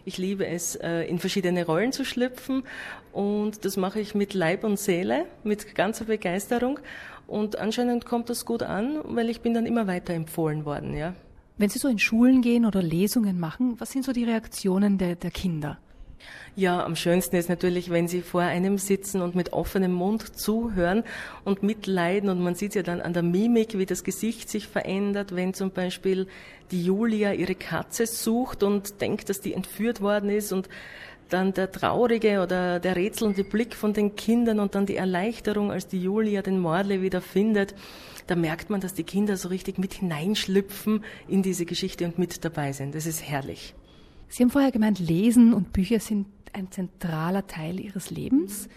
Ich 0.07 0.17
liebe 0.17 0.47
es, 0.47 0.75
äh, 0.77 1.03
in 1.03 1.19
verschiedene 1.19 1.67
Rollen 1.67 1.93
zu 1.93 2.07
schlüpfen. 2.07 2.63
Und 3.13 3.67
das 3.67 3.77
mache 3.77 4.01
ich 4.01 4.15
mit 4.15 4.33
Leib 4.33 4.65
und 4.65 4.79
Seele, 4.79 5.27
mit 5.45 5.75
ganzer 5.75 6.07
Begeisterung. 6.07 6.81
Und 7.27 7.59
anscheinend 7.59 8.07
kommt 8.07 8.31
das 8.31 8.47
gut 8.47 8.63
an, 8.63 9.01
weil 9.05 9.29
ich 9.29 9.43
bin 9.43 9.53
dann 9.53 9.67
immer 9.67 9.87
weiter 9.87 10.15
empfohlen 10.15 10.65
worden, 10.65 10.97
ja. 10.97 11.15
Wenn 11.59 11.69
Sie 11.69 11.79
so 11.79 11.89
in 11.89 11.99
Schulen 11.99 12.41
gehen 12.41 12.65
oder 12.65 12.81
Lesungen 12.81 13.39
machen, 13.39 13.75
was 13.79 13.91
sind 13.93 14.07
so 14.07 14.13
die 14.13 14.25
Reaktionen 14.25 14.97
der, 14.97 15.15
der 15.15 15.31
Kinder? 15.31 15.79
Ja, 16.57 16.85
am 16.85 16.97
schönsten 16.97 17.37
ist 17.37 17.49
natürlich, 17.49 17.91
wenn 17.91 18.09
sie 18.09 18.21
vor 18.21 18.43
einem 18.43 18.79
sitzen 18.79 19.23
und 19.23 19.35
mit 19.35 19.53
offenem 19.53 19.93
Mund 19.93 20.37
zuhören 20.37 21.05
und 21.45 21.63
mitleiden. 21.63 22.29
Und 22.31 22.41
man 22.41 22.55
sieht 22.55 22.75
ja 22.75 22.83
dann 22.83 23.01
an 23.01 23.13
der 23.13 23.23
Mimik, 23.23 23.79
wie 23.79 23.87
das 23.87 24.03
Gesicht 24.03 24.49
sich 24.49 24.67
verändert, 24.67 25.37
wenn 25.37 25.55
zum 25.55 25.71
Beispiel 25.71 26.27
die 26.71 26.85
Julia 26.85 27.33
ihre 27.33 27.55
Katze 27.55 28.07
sucht 28.07 28.63
und 28.63 29.01
denkt, 29.01 29.29
dass 29.29 29.41
die 29.41 29.55
entführt 29.55 30.01
worden 30.01 30.31
ist 30.31 30.53
und 30.53 30.69
dann 31.29 31.53
der 31.53 31.71
traurige 31.71 32.41
oder 32.41 32.81
der 32.81 32.97
rätselnde 32.97 33.45
Blick 33.45 33.75
von 33.75 33.93
den 33.93 34.17
Kindern 34.17 34.61
und 34.61 34.75
dann 34.75 34.87
die 34.87 34.97
Erleichterung, 34.97 35.71
als 35.71 35.87
die 35.87 36.03
Julia 36.03 36.43
den 36.43 36.59
Mordle 36.59 37.03
wieder 37.03 37.21
findet. 37.21 37.75
Da 38.27 38.35
merkt 38.35 38.71
man, 38.71 38.81
dass 38.81 38.95
die 38.95 39.05
Kinder 39.05 39.37
so 39.37 39.49
richtig 39.49 39.79
mit 39.79 39.95
hineinschlüpfen 39.95 41.05
in 41.29 41.43
diese 41.43 41.67
Geschichte 41.67 42.05
und 42.05 42.19
mit 42.19 42.45
dabei 42.45 42.73
sind. 42.73 42.95
Das 42.95 43.07
ist 43.07 43.23
herrlich. 43.23 43.75
Sie 44.29 44.43
haben 44.43 44.51
vorher 44.51 44.73
gemeint, 44.73 44.99
Lesen 44.99 45.55
und 45.55 45.73
Bücher 45.73 46.01
sind 46.01 46.27
ein 46.53 46.71
zentraler 46.71 47.47
Teil 47.47 47.81
Ihres 47.81 48.11
Lebens. 48.11 48.69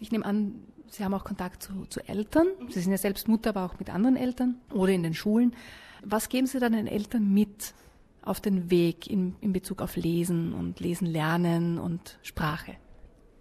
Ich 0.00 0.12
nehme 0.12 0.24
an, 0.24 0.54
Sie 0.88 1.04
haben 1.04 1.14
auch 1.14 1.24
Kontakt 1.24 1.62
zu, 1.62 1.86
zu 1.88 2.00
Eltern. 2.08 2.48
Sie 2.68 2.80
sind 2.80 2.90
ja 2.90 2.98
selbst 2.98 3.28
Mutter, 3.28 3.50
aber 3.50 3.64
auch 3.64 3.78
mit 3.78 3.90
anderen 3.90 4.16
Eltern 4.16 4.56
oder 4.72 4.92
in 4.92 5.02
den 5.02 5.14
Schulen. 5.14 5.54
Was 6.02 6.28
geben 6.28 6.46
Sie 6.46 6.58
dann 6.58 6.72
den 6.72 6.86
Eltern 6.86 7.32
mit 7.32 7.74
auf 8.22 8.40
den 8.40 8.70
Weg 8.70 9.08
in, 9.08 9.36
in 9.40 9.52
Bezug 9.52 9.82
auf 9.82 9.96
Lesen 9.96 10.52
und 10.52 10.80
Lesen 10.80 11.06
lernen 11.06 11.78
und 11.78 12.18
Sprache? 12.22 12.72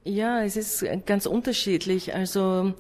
Ja, 0.04 0.44
es 0.44 0.56
ist 0.56 0.86
ganz 1.06 1.26
unterschiedlich. 1.26 2.14
Also 2.14 2.74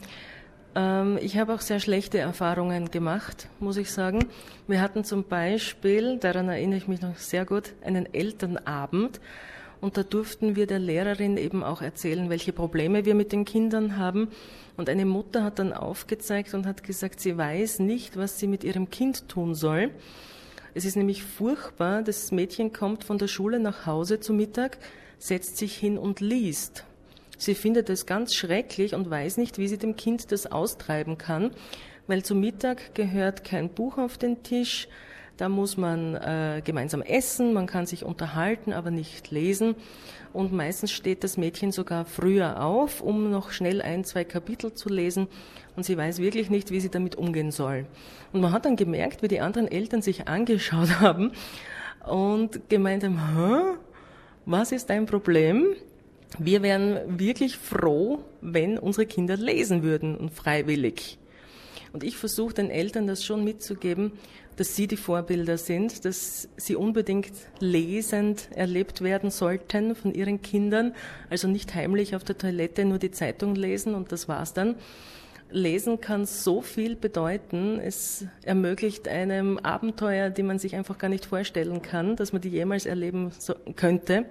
ich 1.21 1.37
habe 1.37 1.53
auch 1.53 1.61
sehr 1.61 1.79
schlechte 1.79 2.19
Erfahrungen 2.19 2.91
gemacht, 2.91 3.47
muss 3.59 3.77
ich 3.77 3.91
sagen. 3.91 4.25
Wir 4.67 4.81
hatten 4.81 5.03
zum 5.03 5.23
Beispiel, 5.23 6.17
daran 6.17 6.49
erinnere 6.49 6.77
ich 6.77 6.87
mich 6.87 7.01
noch 7.01 7.17
sehr 7.17 7.45
gut, 7.45 7.73
einen 7.83 8.13
Elternabend. 8.13 9.19
Und 9.81 9.97
da 9.97 10.03
durften 10.03 10.55
wir 10.55 10.67
der 10.67 10.79
Lehrerin 10.79 11.37
eben 11.37 11.63
auch 11.63 11.81
erzählen, 11.81 12.29
welche 12.29 12.51
Probleme 12.51 13.05
wir 13.05 13.15
mit 13.15 13.31
den 13.31 13.45
Kindern 13.45 13.97
haben. 13.97 14.27
Und 14.75 14.89
eine 14.89 15.05
Mutter 15.05 15.43
hat 15.43 15.59
dann 15.59 15.73
aufgezeigt 15.73 16.53
und 16.53 16.65
hat 16.65 16.83
gesagt, 16.83 17.19
sie 17.19 17.37
weiß 17.37 17.79
nicht, 17.79 18.17
was 18.17 18.39
sie 18.39 18.47
mit 18.47 18.63
ihrem 18.63 18.89
Kind 18.89 19.29
tun 19.29 19.55
soll. 19.55 19.91
Es 20.73 20.85
ist 20.85 20.97
nämlich 20.97 21.23
furchtbar, 21.23 22.03
das 22.03 22.31
Mädchen 22.31 22.73
kommt 22.73 23.03
von 23.03 23.17
der 23.17 23.27
Schule 23.27 23.59
nach 23.59 23.85
Hause 23.85 24.19
zu 24.19 24.33
Mittag, 24.33 24.77
setzt 25.17 25.57
sich 25.57 25.75
hin 25.75 25.97
und 25.97 26.19
liest. 26.19 26.85
Sie 27.39 27.55
findet 27.55 27.89
es 27.89 28.05
ganz 28.05 28.35
schrecklich 28.35 28.93
und 28.93 29.09
weiß 29.09 29.37
nicht, 29.37 29.57
wie 29.57 29.69
sie 29.69 29.77
dem 29.77 29.95
Kind 29.95 30.33
das 30.33 30.45
austreiben 30.45 31.17
kann, 31.17 31.51
weil 32.05 32.21
zu 32.21 32.35
Mittag 32.35 32.93
gehört 32.95 33.45
kein 33.45 33.69
Buch 33.69 33.97
auf 33.97 34.17
den 34.17 34.43
Tisch, 34.43 34.89
da 35.37 35.47
muss 35.47 35.77
man 35.77 36.15
äh, 36.15 36.61
gemeinsam 36.65 37.01
essen, 37.01 37.53
man 37.53 37.65
kann 37.65 37.85
sich 37.85 38.03
unterhalten, 38.03 38.73
aber 38.73 38.91
nicht 38.91 39.31
lesen. 39.31 39.75
Und 40.33 40.51
meistens 40.51 40.91
steht 40.91 41.23
das 41.23 41.37
Mädchen 41.37 41.71
sogar 41.71 42.03
früher 42.03 42.61
auf, 42.61 42.99
um 42.99 43.31
noch 43.31 43.51
schnell 43.51 43.81
ein, 43.81 44.03
zwei 44.03 44.25
Kapitel 44.25 44.73
zu 44.73 44.89
lesen. 44.89 45.29
Und 45.77 45.83
sie 45.83 45.95
weiß 45.95 46.17
wirklich 46.17 46.49
nicht, 46.49 46.71
wie 46.71 46.81
sie 46.81 46.89
damit 46.89 47.15
umgehen 47.15 47.51
soll. 47.51 47.85
Und 48.33 48.41
man 48.41 48.51
hat 48.51 48.65
dann 48.65 48.75
gemerkt, 48.75 49.23
wie 49.23 49.29
die 49.29 49.39
anderen 49.39 49.69
Eltern 49.69 50.01
sich 50.01 50.27
angeschaut 50.27 50.89
haben 50.99 51.31
und 52.05 52.69
gemeint 52.69 53.05
haben, 53.05 53.37
Hä? 53.37 53.77
was 54.45 54.73
ist 54.73 54.89
dein 54.89 55.05
Problem? 55.05 55.67
Wir 56.37 56.61
wären 56.61 57.19
wirklich 57.19 57.57
froh, 57.57 58.19
wenn 58.41 58.77
unsere 58.77 59.05
Kinder 59.05 59.35
lesen 59.35 59.83
würden 59.83 60.15
und 60.15 60.31
freiwillig. 60.31 61.17
Und 61.91 62.03
ich 62.03 62.17
versuche 62.17 62.53
den 62.53 62.69
Eltern 62.69 63.07
das 63.07 63.25
schon 63.25 63.43
mitzugeben, 63.43 64.11
dass 64.55 64.75
sie 64.75 64.87
die 64.87 64.97
Vorbilder 64.97 65.57
sind, 65.57 66.05
dass 66.05 66.49
sie 66.57 66.75
unbedingt 66.75 67.31
lesend 67.59 68.49
erlebt 68.53 69.01
werden 69.01 69.31
sollten 69.31 69.95
von 69.95 70.13
ihren 70.13 70.41
Kindern, 70.41 70.93
also 71.29 71.47
nicht 71.47 71.73
heimlich 71.73 72.15
auf 72.15 72.23
der 72.23 72.37
Toilette 72.37 72.85
nur 72.85 72.99
die 72.99 73.11
Zeitung 73.11 73.55
lesen 73.55 73.95
und 73.95 74.11
das 74.11 74.27
war's 74.27 74.53
dann. 74.53 74.75
Lesen 75.49 75.99
kann 75.99 76.25
so 76.25 76.61
viel 76.61 76.95
bedeuten. 76.95 77.79
Es 77.79 78.25
ermöglicht 78.43 79.07
einem 79.07 79.57
Abenteuer, 79.57 80.29
die 80.29 80.43
man 80.43 80.59
sich 80.59 80.75
einfach 80.75 80.99
gar 80.99 81.09
nicht 81.09 81.25
vorstellen 81.25 81.81
kann, 81.81 82.15
dass 82.17 82.33
man 82.33 82.41
die 82.41 82.49
jemals 82.49 82.85
erleben 82.85 83.31
könnte. 83.75 84.25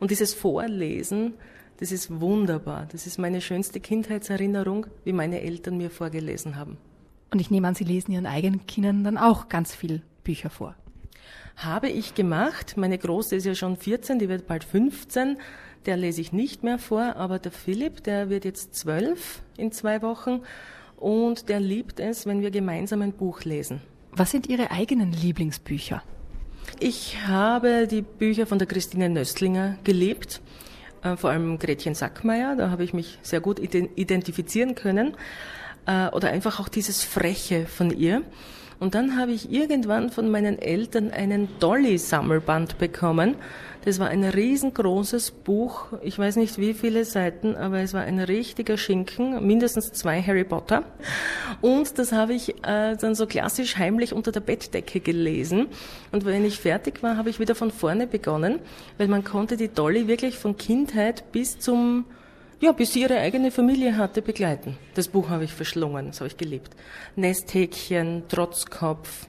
Und 0.00 0.10
dieses 0.10 0.34
Vorlesen, 0.34 1.34
das 1.78 1.92
ist 1.92 2.20
wunderbar. 2.20 2.86
Das 2.90 3.06
ist 3.06 3.18
meine 3.18 3.40
schönste 3.40 3.80
Kindheitserinnerung, 3.80 4.86
wie 5.04 5.12
meine 5.12 5.40
Eltern 5.40 5.76
mir 5.76 5.90
vorgelesen 5.90 6.56
haben. 6.56 6.76
Und 7.32 7.40
ich 7.40 7.50
nehme 7.50 7.66
an, 7.68 7.74
Sie 7.74 7.84
lesen 7.84 8.12
Ihren 8.12 8.26
eigenen 8.26 8.66
Kindern 8.66 9.04
dann 9.04 9.18
auch 9.18 9.48
ganz 9.48 9.74
viel 9.74 10.02
Bücher 10.22 10.50
vor. 10.50 10.74
Habe 11.56 11.88
ich 11.88 12.14
gemacht. 12.14 12.76
Meine 12.76 12.98
Große 12.98 13.36
ist 13.36 13.46
ja 13.46 13.54
schon 13.54 13.76
14, 13.76 14.18
die 14.18 14.28
wird 14.28 14.46
bald 14.46 14.64
15 14.64 15.38
der 15.86 15.96
lese 15.96 16.20
ich 16.20 16.32
nicht 16.32 16.62
mehr 16.62 16.78
vor, 16.78 17.16
aber 17.16 17.38
der 17.38 17.52
Philipp, 17.52 18.02
der 18.04 18.30
wird 18.30 18.44
jetzt 18.44 18.74
zwölf 18.74 19.42
in 19.56 19.72
zwei 19.72 20.02
Wochen 20.02 20.40
und 20.96 21.48
der 21.48 21.60
liebt 21.60 22.00
es, 22.00 22.26
wenn 22.26 22.40
wir 22.40 22.50
gemeinsam 22.50 23.02
ein 23.02 23.12
Buch 23.12 23.42
lesen. 23.44 23.80
Was 24.12 24.30
sind 24.30 24.48
Ihre 24.48 24.70
eigenen 24.70 25.12
Lieblingsbücher? 25.12 26.02
Ich 26.80 27.18
habe 27.26 27.86
die 27.86 28.02
Bücher 28.02 28.46
von 28.46 28.58
der 28.58 28.66
Christine 28.66 29.08
Nöstlinger 29.08 29.78
geliebt, 29.84 30.40
äh, 31.02 31.16
vor 31.16 31.30
allem 31.30 31.58
Gretchen 31.58 31.94
Sackmeier, 31.94 32.56
da 32.56 32.70
habe 32.70 32.84
ich 32.84 32.92
mich 32.92 33.18
sehr 33.22 33.40
gut 33.40 33.58
identifizieren 33.58 34.74
können, 34.74 35.16
äh, 35.86 36.08
oder 36.08 36.28
einfach 36.28 36.60
auch 36.60 36.68
dieses 36.68 37.04
Freche 37.04 37.66
von 37.66 37.90
ihr. 37.90 38.22
Und 38.84 38.94
dann 38.94 39.18
habe 39.18 39.32
ich 39.32 39.50
irgendwann 39.50 40.10
von 40.10 40.30
meinen 40.30 40.58
Eltern 40.58 41.10
einen 41.10 41.48
Dolly-Sammelband 41.58 42.76
bekommen. 42.76 43.36
Das 43.86 43.98
war 43.98 44.08
ein 44.08 44.24
riesengroßes 44.24 45.30
Buch. 45.30 45.86
Ich 46.02 46.18
weiß 46.18 46.36
nicht 46.36 46.58
wie 46.58 46.74
viele 46.74 47.06
Seiten, 47.06 47.56
aber 47.56 47.78
es 47.78 47.94
war 47.94 48.02
ein 48.02 48.18
richtiger 48.18 48.76
Schinken, 48.76 49.46
mindestens 49.46 49.92
zwei 49.92 50.20
Harry 50.20 50.44
Potter. 50.44 50.84
Und 51.62 51.98
das 51.98 52.12
habe 52.12 52.34
ich 52.34 52.62
äh, 52.62 52.94
dann 53.00 53.14
so 53.14 53.26
klassisch 53.26 53.78
heimlich 53.78 54.12
unter 54.12 54.32
der 54.32 54.40
Bettdecke 54.40 55.00
gelesen. 55.00 55.68
Und 56.12 56.26
wenn 56.26 56.44
ich 56.44 56.60
fertig 56.60 57.02
war, 57.02 57.16
habe 57.16 57.30
ich 57.30 57.40
wieder 57.40 57.54
von 57.54 57.70
vorne 57.70 58.06
begonnen, 58.06 58.58
weil 58.98 59.08
man 59.08 59.24
konnte 59.24 59.56
die 59.56 59.68
Dolly 59.68 60.08
wirklich 60.08 60.36
von 60.36 60.58
Kindheit 60.58 61.32
bis 61.32 61.58
zum 61.58 62.04
ja, 62.64 62.72
bis 62.72 62.92
sie 62.92 63.02
ihre 63.02 63.18
eigene 63.18 63.50
Familie 63.50 63.96
hatte, 63.96 64.22
begleiten. 64.22 64.76
Das 64.94 65.08
Buch 65.08 65.28
habe 65.28 65.44
ich 65.44 65.52
verschlungen, 65.52 66.06
das 66.06 66.20
habe 66.20 66.28
ich 66.28 66.36
geliebt. 66.36 66.70
Nesthäkchen, 67.14 68.24
Trotzkopf, 68.28 69.28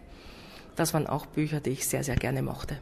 das 0.76 0.94
waren 0.94 1.08
auch 1.08 1.26
Bücher, 1.26 1.60
die 1.60 1.72
ich 1.72 1.88
sehr, 1.88 2.04
sehr 2.04 2.16
gerne 2.16 2.42
mochte. 2.42 2.78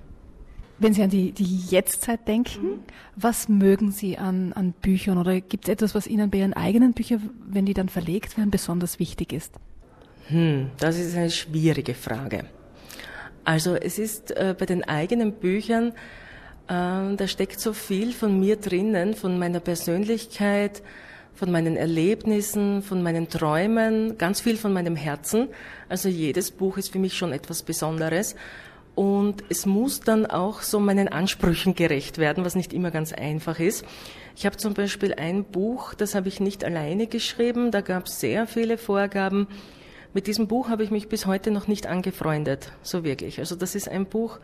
Wenn 0.80 0.94
Sie 0.94 1.04
an 1.04 1.10
die, 1.10 1.32
die 1.32 1.60
Jetztzeit 1.70 2.28
denken, 2.28 2.64
mhm. 2.64 2.80
was 3.16 3.48
mögen 3.48 3.92
Sie 3.92 4.18
an, 4.18 4.54
an 4.54 4.74
Büchern 4.74 5.18
oder 5.18 5.40
gibt 5.40 5.66
es 5.66 5.72
etwas, 5.72 5.96
was 5.96 6.08
Ihnen 6.08 6.30
bei 6.30 6.40
Ihren 6.40 6.54
eigenen 6.54 6.94
Büchern, 6.94 7.30
wenn 7.46 7.66
die 7.66 7.74
dann 7.74 7.90
verlegt 7.90 8.38
werden, 8.38 8.50
besonders 8.52 9.00
wichtig 9.00 9.34
ist? 9.34 9.54
Hm, 10.28 10.72
das 10.78 10.98
ist 10.98 11.16
eine 11.16 11.30
schwierige 11.30 11.94
Frage. 11.94 12.46
Also 13.44 13.76
es 13.76 14.00
ist 14.00 14.32
äh, 14.32 14.56
bei 14.58 14.66
den 14.66 14.84
eigenen 14.84 15.34
Büchern 15.34 15.94
ähm, 16.70 17.18
da 17.18 17.28
steckt 17.28 17.60
so 17.60 17.74
viel 17.74 18.14
von 18.14 18.40
mir 18.40 18.56
drinnen, 18.56 19.14
von 19.14 19.38
meiner 19.38 19.60
Persönlichkeit, 19.60 20.82
von 21.36 21.52
meinen 21.52 21.76
Erlebnissen, 21.76 22.84
von 22.84 23.02
meinen 23.02 23.28
Träumen, 23.28 24.18
ganz 24.18 24.42
viel 24.42 24.58
von 24.58 24.72
meinem 24.72 24.96
Herzen. 24.96 25.50
Also 25.90 26.10
jedes 26.10 26.52
Buch 26.52 26.78
ist 26.78 26.92
für 26.92 27.00
mich 27.00 27.18
schon 27.18 27.34
etwas 27.34 27.64
Besonderes. 27.64 28.36
Und 28.96 29.44
es 29.50 29.66
muss 29.66 30.02
dann 30.02 30.28
auch 30.28 30.62
so 30.62 30.80
meinen 30.80 31.08
Ansprüchen 31.08 31.74
gerecht 31.74 32.20
werden, 32.20 32.46
was 32.46 32.56
nicht 32.56 32.74
immer 32.74 32.92
ganz 32.92 33.12
einfach 33.12 33.60
ist. 33.60 33.84
Ich 34.36 34.46
habe 34.46 34.58
zum 34.58 34.76
Beispiel 34.76 35.14
ein 35.16 35.44
Buch, 35.46 35.96
das 35.96 36.14
habe 36.14 36.28
ich 36.28 36.40
nicht 36.40 36.64
alleine 36.64 37.08
geschrieben, 37.08 37.72
da 37.72 37.82
gab 37.82 38.06
es 38.06 38.20
sehr 38.20 38.46
viele 38.46 38.78
Vorgaben. 38.78 39.48
Mit 40.14 40.28
diesem 40.28 40.48
Buch 40.48 40.70
habe 40.70 40.84
ich 40.84 40.92
mich 40.92 41.10
bis 41.10 41.26
heute 41.26 41.50
noch 41.50 41.68
nicht 41.68 41.88
angefreundet, 41.88 42.72
so 42.84 43.04
wirklich. 43.04 43.40
Also 43.40 43.56
das 43.56 43.74
ist 43.74 43.90
ein 43.90 44.06
Buch, 44.06 44.40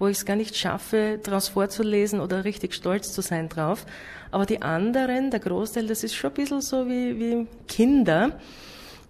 wo 0.00 0.08
ich 0.08 0.16
es 0.16 0.24
gar 0.24 0.34
nicht 0.34 0.56
schaffe, 0.56 1.20
daraus 1.22 1.48
vorzulesen 1.48 2.20
oder 2.20 2.44
richtig 2.44 2.74
stolz 2.74 3.12
zu 3.12 3.20
sein 3.20 3.48
drauf. 3.48 3.86
Aber 4.32 4.46
die 4.46 4.62
anderen, 4.62 5.30
der 5.30 5.38
Großteil, 5.38 5.86
das 5.86 6.02
ist 6.02 6.14
schon 6.14 6.30
ein 6.30 6.34
bisschen 6.34 6.60
so 6.62 6.88
wie, 6.88 7.20
wie 7.20 7.46
Kinder. 7.68 8.32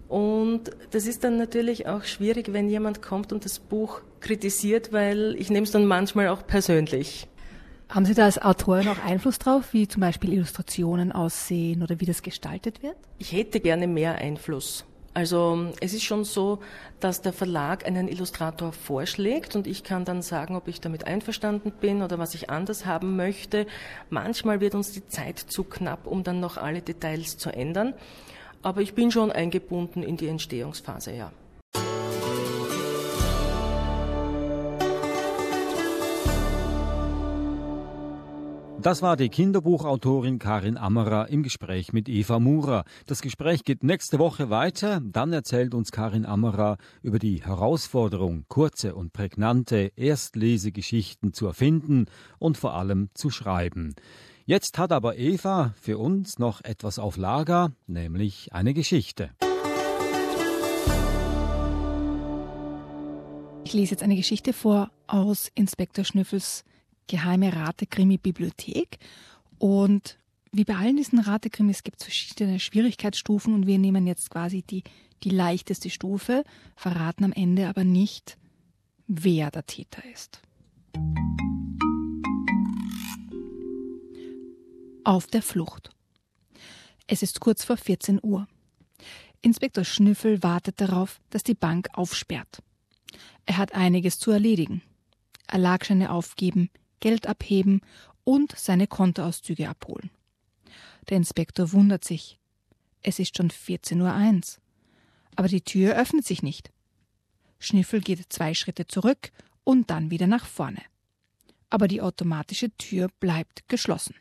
Und 0.09 0.71
das 0.91 1.07
ist 1.07 1.23
dann 1.23 1.37
natürlich 1.37 1.87
auch 1.87 2.03
schwierig, 2.03 2.51
wenn 2.51 2.69
jemand 2.69 3.01
kommt 3.01 3.31
und 3.31 3.45
das 3.45 3.57
Buch 3.59 4.01
kritisiert, 4.19 4.91
weil 4.91 5.35
ich 5.39 5.49
nehme 5.49 5.63
es 5.63 5.71
dann 5.71 5.85
manchmal 5.85 6.27
auch 6.27 6.45
persönlich. 6.45 7.27
Haben 7.87 8.05
Sie 8.05 8.13
da 8.13 8.25
als 8.25 8.41
Autorin 8.41 8.89
auch 8.89 9.03
Einfluss 9.05 9.39
drauf, 9.39 9.69
wie 9.71 9.87
zum 9.87 10.01
Beispiel 10.01 10.33
Illustrationen 10.33 11.13
aussehen 11.13 11.83
oder 11.83 11.99
wie 12.01 12.05
das 12.05 12.21
gestaltet 12.21 12.83
wird? 12.83 12.97
Ich 13.17 13.31
hätte 13.31 13.61
gerne 13.61 13.87
mehr 13.87 14.15
Einfluss. 14.15 14.85
Also 15.13 15.73
es 15.81 15.93
ist 15.93 16.03
schon 16.03 16.23
so, 16.23 16.59
dass 17.01 17.21
der 17.21 17.33
Verlag 17.33 17.85
einen 17.85 18.07
Illustrator 18.07 18.71
vorschlägt 18.71 19.57
und 19.57 19.67
ich 19.67 19.83
kann 19.83 20.05
dann 20.05 20.21
sagen, 20.21 20.55
ob 20.55 20.69
ich 20.69 20.79
damit 20.79 21.05
einverstanden 21.05 21.73
bin 21.81 22.01
oder 22.01 22.17
was 22.17 22.33
ich 22.33 22.49
anders 22.49 22.85
haben 22.85 23.17
möchte. 23.17 23.67
Manchmal 24.09 24.61
wird 24.61 24.73
uns 24.73 24.93
die 24.93 25.05
Zeit 25.07 25.37
zu 25.37 25.65
knapp, 25.65 26.07
um 26.07 26.23
dann 26.23 26.39
noch 26.39 26.55
alle 26.55 26.81
Details 26.81 27.37
zu 27.37 27.49
ändern. 27.49 27.93
Aber 28.61 28.81
ich 28.81 28.93
bin 28.93 29.11
schon 29.11 29.31
eingebunden 29.31 30.01
in 30.01 30.15
die 30.15 30.27
Entstehungsphase, 30.27 31.13
ja. 31.13 31.33
Das 38.81 39.03
war 39.03 39.15
die 39.15 39.29
Kinderbuchautorin 39.29 40.39
Karin 40.39 40.75
Ammerer 40.75 41.29
im 41.29 41.43
Gespräch 41.43 41.93
mit 41.93 42.09
Eva 42.09 42.39
Murer. 42.39 42.83
Das 43.05 43.21
Gespräch 43.21 43.63
geht 43.63 43.83
nächste 43.83 44.17
Woche 44.17 44.49
weiter. 44.49 44.99
Dann 45.03 45.31
erzählt 45.31 45.75
uns 45.75 45.91
Karin 45.91 46.25
Ammerer 46.25 46.77
über 47.03 47.19
die 47.19 47.43
Herausforderung, 47.43 48.45
kurze 48.47 48.95
und 48.95 49.13
prägnante 49.13 49.91
Erstlesegeschichten 49.95 51.31
zu 51.31 51.45
erfinden 51.45 52.07
und 52.39 52.57
vor 52.57 52.73
allem 52.73 53.09
zu 53.13 53.29
schreiben. 53.29 53.93
Jetzt 54.45 54.79
hat 54.79 54.91
aber 54.91 55.15
Eva 55.15 55.75
für 55.79 55.99
uns 55.99 56.39
noch 56.39 56.63
etwas 56.63 56.97
auf 56.97 57.17
Lager, 57.17 57.73
nämlich 57.85 58.51
eine 58.51 58.73
Geschichte. 58.73 59.29
Ich 63.63 63.73
lese 63.73 63.91
jetzt 63.91 64.01
eine 64.01 64.15
Geschichte 64.15 64.53
vor 64.53 64.89
aus 65.05 65.51
Inspektor 65.53 66.03
Schnüffels 66.03 66.65
geheime 67.11 67.53
Rate-Krimi-Bibliothek. 67.53 68.97
Und 69.59 70.17
wie 70.51 70.63
bei 70.63 70.75
allen 70.75 70.97
diesen 70.97 71.19
Rate-Krimis 71.19 71.83
gibt 71.83 71.99
es 71.99 72.05
verschiedene 72.05 72.59
Schwierigkeitsstufen 72.59 73.53
und 73.53 73.67
wir 73.67 73.77
nehmen 73.77 74.07
jetzt 74.07 74.29
quasi 74.29 74.63
die, 74.63 74.83
die 75.23 75.29
leichteste 75.29 75.89
Stufe, 75.89 76.43
verraten 76.75 77.25
am 77.25 77.33
Ende 77.33 77.67
aber 77.67 77.83
nicht, 77.83 78.37
wer 79.07 79.51
der 79.51 79.65
Täter 79.65 80.03
ist. 80.11 80.41
Auf 85.03 85.27
der 85.27 85.41
Flucht. 85.41 85.89
Es 87.07 87.21
ist 87.23 87.39
kurz 87.41 87.65
vor 87.65 87.77
14 87.77 88.19
Uhr. 88.23 88.47
Inspektor 89.41 89.83
Schnüffel 89.83 90.43
wartet 90.43 90.79
darauf, 90.79 91.19
dass 91.29 91.43
die 91.43 91.55
Bank 91.55 91.89
aufsperrt. 91.93 92.61
Er 93.45 93.57
hat 93.57 93.73
einiges 93.73 94.19
zu 94.19 94.31
erledigen. 94.31 94.81
Erlagscheine 95.47 96.11
aufgeben, 96.11 96.69
Geld 97.01 97.27
abheben 97.27 97.81
und 98.23 98.57
seine 98.57 98.87
Kontoauszüge 98.87 99.67
abholen. 99.67 100.09
Der 101.09 101.17
Inspektor 101.17 101.73
wundert 101.73 102.05
sich. 102.05 102.39
Es 103.01 103.19
ist 103.19 103.35
schon 103.35 103.49
14.01 103.49 103.97
Uhr. 104.57 104.61
Aber 105.35 105.47
die 105.47 105.61
Tür 105.61 105.95
öffnet 105.95 106.25
sich 106.25 106.43
nicht. 106.43 106.71
Schniffel 107.59 108.01
geht 108.01 108.31
zwei 108.31 108.53
Schritte 108.53 108.87
zurück 108.87 109.31
und 109.63 109.89
dann 109.89 110.11
wieder 110.11 110.27
nach 110.27 110.45
vorne. 110.45 110.81
Aber 111.69 111.87
die 111.87 112.01
automatische 112.01 112.69
Tür 112.77 113.09
bleibt 113.19 113.67
geschlossen. 113.67 114.15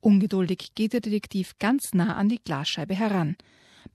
Ungeduldig 0.00 0.74
geht 0.74 0.92
der 0.92 1.00
Detektiv 1.00 1.58
ganz 1.58 1.94
nah 1.94 2.16
an 2.16 2.28
die 2.28 2.42
Glasscheibe 2.42 2.94
heran, 2.94 3.36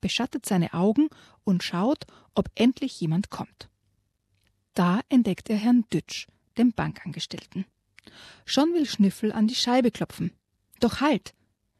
beschattet 0.01 0.45
seine 0.45 0.73
Augen 0.73 1.09
und 1.43 1.63
schaut, 1.63 2.05
ob 2.35 2.49
endlich 2.55 2.99
jemand 2.99 3.29
kommt. 3.29 3.69
Da 4.73 5.01
entdeckt 5.09 5.49
er 5.49 5.57
Herrn 5.57 5.85
Dütsch, 5.93 6.27
dem 6.57 6.73
Bankangestellten. 6.73 7.65
Schon 8.45 8.73
will 8.73 8.85
Schnüffel 8.85 9.31
an 9.31 9.47
die 9.47 9.55
Scheibe 9.55 9.91
klopfen. 9.91 10.31
Doch 10.79 11.01
halt! 11.01 11.33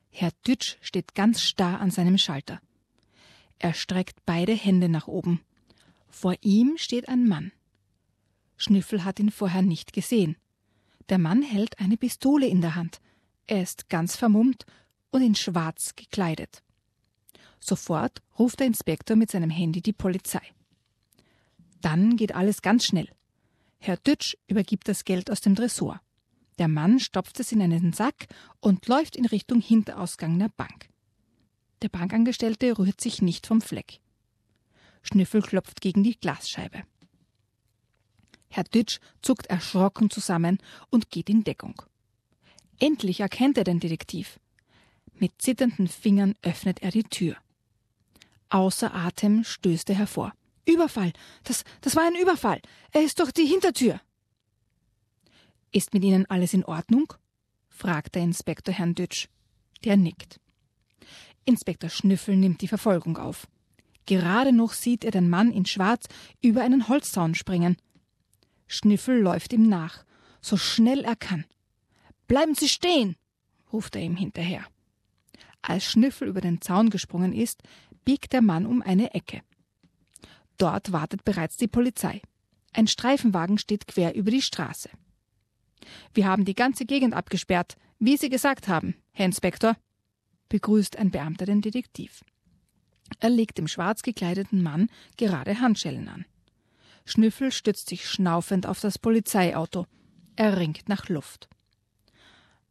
Herr 0.09 0.31
Dütsch 0.45 0.77
steht 0.81 1.15
ganz 1.15 1.41
starr 1.41 1.79
an 1.79 1.89
seinem 1.89 2.17
Schalter. 2.17 2.61
Er 3.59 3.73
streckt 3.73 4.25
beide 4.25 4.53
Hände 4.53 4.89
nach 4.89 5.07
oben. 5.07 5.41
Vor 6.09 6.35
ihm 6.41 6.77
steht 6.77 7.07
ein 7.07 7.27
Mann. 7.27 7.51
Schnüffel 8.57 9.03
hat 9.03 9.19
ihn 9.19 9.31
vorher 9.31 9.61
nicht 9.61 9.93
gesehen. 9.93 10.35
Der 11.09 11.17
Mann 11.17 11.41
hält 11.41 11.79
eine 11.79 11.97
Pistole 11.97 12.47
in 12.47 12.61
der 12.61 12.75
Hand. 12.75 12.99
Er 13.47 13.61
ist 13.61 13.89
ganz 13.89 14.15
vermummt 14.15 14.65
und 15.11 15.21
in 15.21 15.35
schwarz 15.35 15.95
gekleidet. 15.95 16.63
Sofort 17.59 18.21
ruft 18.37 18.59
der 18.59 18.67
Inspektor 18.67 19.15
mit 19.15 19.31
seinem 19.31 19.49
Handy 19.49 19.81
die 19.81 19.93
Polizei. 19.93 20.41
Dann 21.81 22.17
geht 22.17 22.33
alles 22.35 22.61
ganz 22.61 22.85
schnell. 22.85 23.09
Herr 23.83 23.97
Dütsch 23.97 24.37
übergibt 24.47 24.87
das 24.87 25.05
Geld 25.05 25.31
aus 25.31 25.41
dem 25.41 25.55
Tresor. 25.55 25.99
Der 26.59 26.67
Mann 26.67 26.99
stopft 26.99 27.39
es 27.39 27.51
in 27.51 27.63
einen 27.63 27.93
Sack 27.93 28.27
und 28.59 28.87
läuft 28.87 29.15
in 29.15 29.25
Richtung 29.25 29.59
Hinterausgang 29.59 30.37
der 30.37 30.49
Bank. 30.49 30.87
Der 31.81 31.89
Bankangestellte 31.89 32.77
rührt 32.77 33.01
sich 33.01 33.23
nicht 33.23 33.47
vom 33.47 33.59
Fleck. 33.59 33.99
Schnüffel 35.01 35.41
klopft 35.41 35.81
gegen 35.81 36.03
die 36.03 36.15
Glasscheibe. 36.15 36.83
Herr 38.49 38.65
Dütsch 38.65 38.99
zuckt 39.23 39.47
erschrocken 39.47 40.11
zusammen 40.11 40.59
und 40.91 41.09
geht 41.09 41.27
in 41.27 41.43
Deckung. 41.43 41.81
Endlich 42.77 43.21
erkennt 43.21 43.57
er 43.57 43.63
den 43.63 43.79
Detektiv. 43.79 44.39
Mit 45.15 45.41
zitternden 45.41 45.87
Fingern 45.87 46.35
öffnet 46.43 46.83
er 46.83 46.91
die 46.91 47.05
Tür. 47.05 47.35
Außer 48.49 48.93
Atem 48.93 49.43
stößt 49.43 49.89
er 49.89 49.95
hervor. 49.95 50.33
Überfall. 50.65 51.13
Das, 51.43 51.63
das 51.81 51.95
war 51.95 52.03
ein 52.03 52.15
Überfall. 52.15 52.61
Er 52.91 53.03
ist 53.03 53.19
durch 53.19 53.31
die 53.31 53.45
Hintertür. 53.45 53.99
Ist 55.71 55.93
mit 55.93 56.03
Ihnen 56.03 56.25
alles 56.27 56.53
in 56.53 56.65
Ordnung? 56.65 57.13
fragt 57.69 58.15
der 58.15 58.23
Inspektor 58.23 58.73
Herrn 58.73 58.93
Dütsch. 58.93 59.27
Der 59.83 59.97
nickt. 59.97 60.39
Inspektor 61.45 61.89
Schnüffel 61.89 62.35
nimmt 62.35 62.61
die 62.61 62.67
Verfolgung 62.67 63.17
auf. 63.17 63.47
Gerade 64.05 64.51
noch 64.51 64.73
sieht 64.73 65.03
er 65.03 65.11
den 65.11 65.29
Mann 65.29 65.51
in 65.51 65.65
Schwarz 65.65 66.07
über 66.41 66.61
einen 66.61 66.87
Holzzaun 66.87 67.35
springen. 67.35 67.77
Schnüffel 68.67 69.19
läuft 69.19 69.53
ihm 69.53 69.67
nach, 69.67 70.05
so 70.41 70.57
schnell 70.57 71.03
er 71.03 71.15
kann. 71.15 71.45
Bleiben 72.27 72.55
Sie 72.55 72.69
stehen! 72.69 73.15
ruft 73.71 73.95
er 73.95 74.01
ihm 74.01 74.15
hinterher. 74.15 74.65
Als 75.61 75.85
Schnüffel 75.85 76.27
über 76.27 76.41
den 76.41 76.61
Zaun 76.61 76.89
gesprungen 76.89 77.33
ist, 77.33 77.61
biegt 78.03 78.33
der 78.33 78.41
Mann 78.41 78.65
um 78.65 78.81
eine 78.81 79.13
Ecke. 79.13 79.41
Dort 80.61 80.91
wartet 80.91 81.23
bereits 81.23 81.57
die 81.57 81.67
Polizei. 81.67 82.21
Ein 82.71 82.85
Streifenwagen 82.85 83.57
steht 83.57 83.87
quer 83.87 84.13
über 84.13 84.29
die 84.29 84.43
Straße. 84.43 84.91
Wir 86.13 86.27
haben 86.27 86.45
die 86.45 86.53
ganze 86.53 86.85
Gegend 86.85 87.15
abgesperrt, 87.15 87.77
wie 87.97 88.15
Sie 88.15 88.29
gesagt 88.29 88.67
haben, 88.67 88.93
Herr 89.11 89.25
Inspektor, 89.25 89.75
begrüßt 90.49 90.97
ein 90.97 91.09
Beamter 91.09 91.47
den 91.47 91.61
Detektiv. 91.61 92.23
Er 93.19 93.31
legt 93.31 93.57
dem 93.57 93.67
schwarz 93.67 94.03
gekleideten 94.03 94.61
Mann 94.61 94.91
gerade 95.17 95.59
Handschellen 95.59 96.07
an. 96.07 96.25
Schnüffel 97.05 97.51
stützt 97.51 97.89
sich 97.89 98.07
schnaufend 98.07 98.67
auf 98.67 98.79
das 98.79 98.99
Polizeiauto. 98.99 99.87
Er 100.35 100.57
ringt 100.57 100.87
nach 100.87 101.09
Luft. 101.09 101.49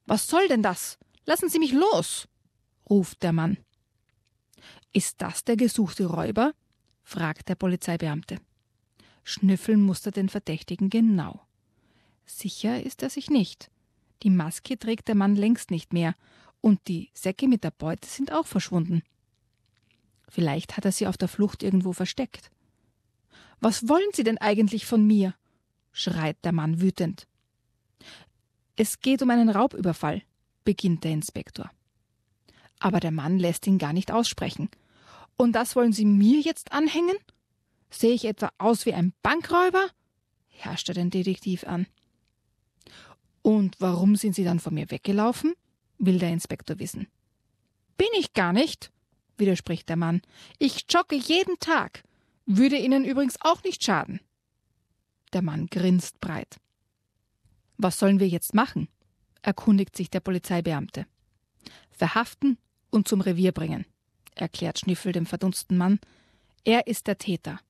Was 0.06 0.28
soll 0.28 0.46
denn 0.46 0.62
das? 0.62 0.96
Lassen 1.26 1.48
Sie 1.48 1.58
mich 1.58 1.72
los! 1.72 2.28
ruft 2.88 3.24
der 3.24 3.32
Mann. 3.32 3.58
Ist 4.92 5.20
das 5.20 5.42
der 5.42 5.56
gesuchte 5.56 6.06
Räuber? 6.06 6.54
Fragt 7.02 7.48
der 7.48 7.54
Polizeibeamte. 7.54 8.38
Schnüffel 9.24 9.76
mustert 9.76 10.16
den 10.16 10.28
Verdächtigen 10.28 10.90
genau. 10.90 11.40
Sicher 12.26 12.82
ist 12.82 13.02
er 13.02 13.10
sich 13.10 13.30
nicht. 13.30 13.70
Die 14.22 14.30
Maske 14.30 14.78
trägt 14.78 15.08
der 15.08 15.14
Mann 15.14 15.36
längst 15.36 15.70
nicht 15.70 15.92
mehr, 15.92 16.14
und 16.60 16.88
die 16.88 17.10
Säcke 17.14 17.48
mit 17.48 17.64
der 17.64 17.70
Beute 17.70 18.06
sind 18.06 18.32
auch 18.32 18.46
verschwunden. 18.46 19.02
Vielleicht 20.28 20.76
hat 20.76 20.84
er 20.84 20.92
sie 20.92 21.06
auf 21.06 21.16
der 21.16 21.28
Flucht 21.28 21.62
irgendwo 21.62 21.92
versteckt. 21.92 22.50
Was 23.60 23.88
wollen 23.88 24.10
Sie 24.12 24.24
denn 24.24 24.38
eigentlich 24.38 24.86
von 24.86 25.06
mir? 25.06 25.34
schreit 25.92 26.36
der 26.44 26.52
Mann 26.52 26.80
wütend. 26.80 27.26
Es 28.76 29.00
geht 29.00 29.22
um 29.22 29.30
einen 29.30 29.48
Raubüberfall, 29.48 30.22
beginnt 30.64 31.04
der 31.04 31.12
Inspektor. 31.12 31.70
Aber 32.78 33.00
der 33.00 33.10
Mann 33.10 33.38
lässt 33.38 33.66
ihn 33.66 33.78
gar 33.78 33.92
nicht 33.92 34.12
aussprechen 34.12 34.70
und 35.40 35.52
das 35.52 35.74
wollen 35.74 35.94
Sie 35.94 36.04
mir 36.04 36.40
jetzt 36.40 36.70
anhängen? 36.70 37.16
Sehe 37.88 38.12
ich 38.12 38.26
etwa 38.26 38.52
aus 38.58 38.84
wie 38.84 38.92
ein 38.92 39.14
Bankräuber? 39.22 39.88
herrschte 40.48 40.92
den 40.92 41.08
Detektiv 41.08 41.64
an. 41.64 41.86
Und 43.40 43.80
warum 43.80 44.16
sind 44.16 44.34
Sie 44.34 44.44
dann 44.44 44.60
von 44.60 44.74
mir 44.74 44.90
weggelaufen? 44.90 45.54
will 45.96 46.18
der 46.18 46.28
Inspektor 46.28 46.78
wissen. 46.78 47.08
Bin 47.96 48.08
ich 48.18 48.34
gar 48.34 48.52
nicht, 48.52 48.92
widerspricht 49.38 49.88
der 49.88 49.96
Mann. 49.96 50.20
Ich 50.58 50.84
jogge 50.90 51.16
jeden 51.16 51.58
Tag. 51.58 52.04
Würde 52.44 52.76
Ihnen 52.76 53.06
übrigens 53.06 53.40
auch 53.40 53.62
nicht 53.62 53.82
schaden. 53.82 54.20
Der 55.32 55.40
Mann 55.40 55.68
grinst 55.68 56.20
breit. 56.20 56.60
Was 57.78 57.98
sollen 57.98 58.20
wir 58.20 58.28
jetzt 58.28 58.52
machen? 58.54 58.88
erkundigt 59.40 59.96
sich 59.96 60.10
der 60.10 60.20
Polizeibeamte. 60.20 61.06
Verhaften 61.90 62.58
und 62.90 63.08
zum 63.08 63.22
Revier 63.22 63.52
bringen 63.52 63.86
erklärt 64.40 64.78
Schniffel 64.78 65.12
dem 65.12 65.26
verdunsten 65.26 65.76
Mann. 65.76 66.00
Er 66.64 66.86
ist 66.86 67.06
der 67.06 67.18
Täter. 67.18 67.60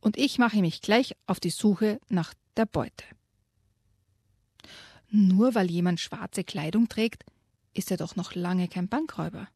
Und 0.00 0.16
ich 0.16 0.38
mache 0.38 0.60
mich 0.60 0.82
gleich 0.82 1.16
auf 1.26 1.40
die 1.40 1.50
Suche 1.50 2.00
nach 2.08 2.34
der 2.56 2.66
Beute. 2.66 3.04
Nur 5.10 5.54
weil 5.54 5.70
jemand 5.70 6.00
schwarze 6.00 6.44
Kleidung 6.44 6.88
trägt, 6.88 7.24
ist 7.72 7.90
er 7.90 7.96
doch 7.96 8.16
noch 8.16 8.34
lange 8.34 8.68
kein 8.68 8.88
Bankräuber. 8.88 9.48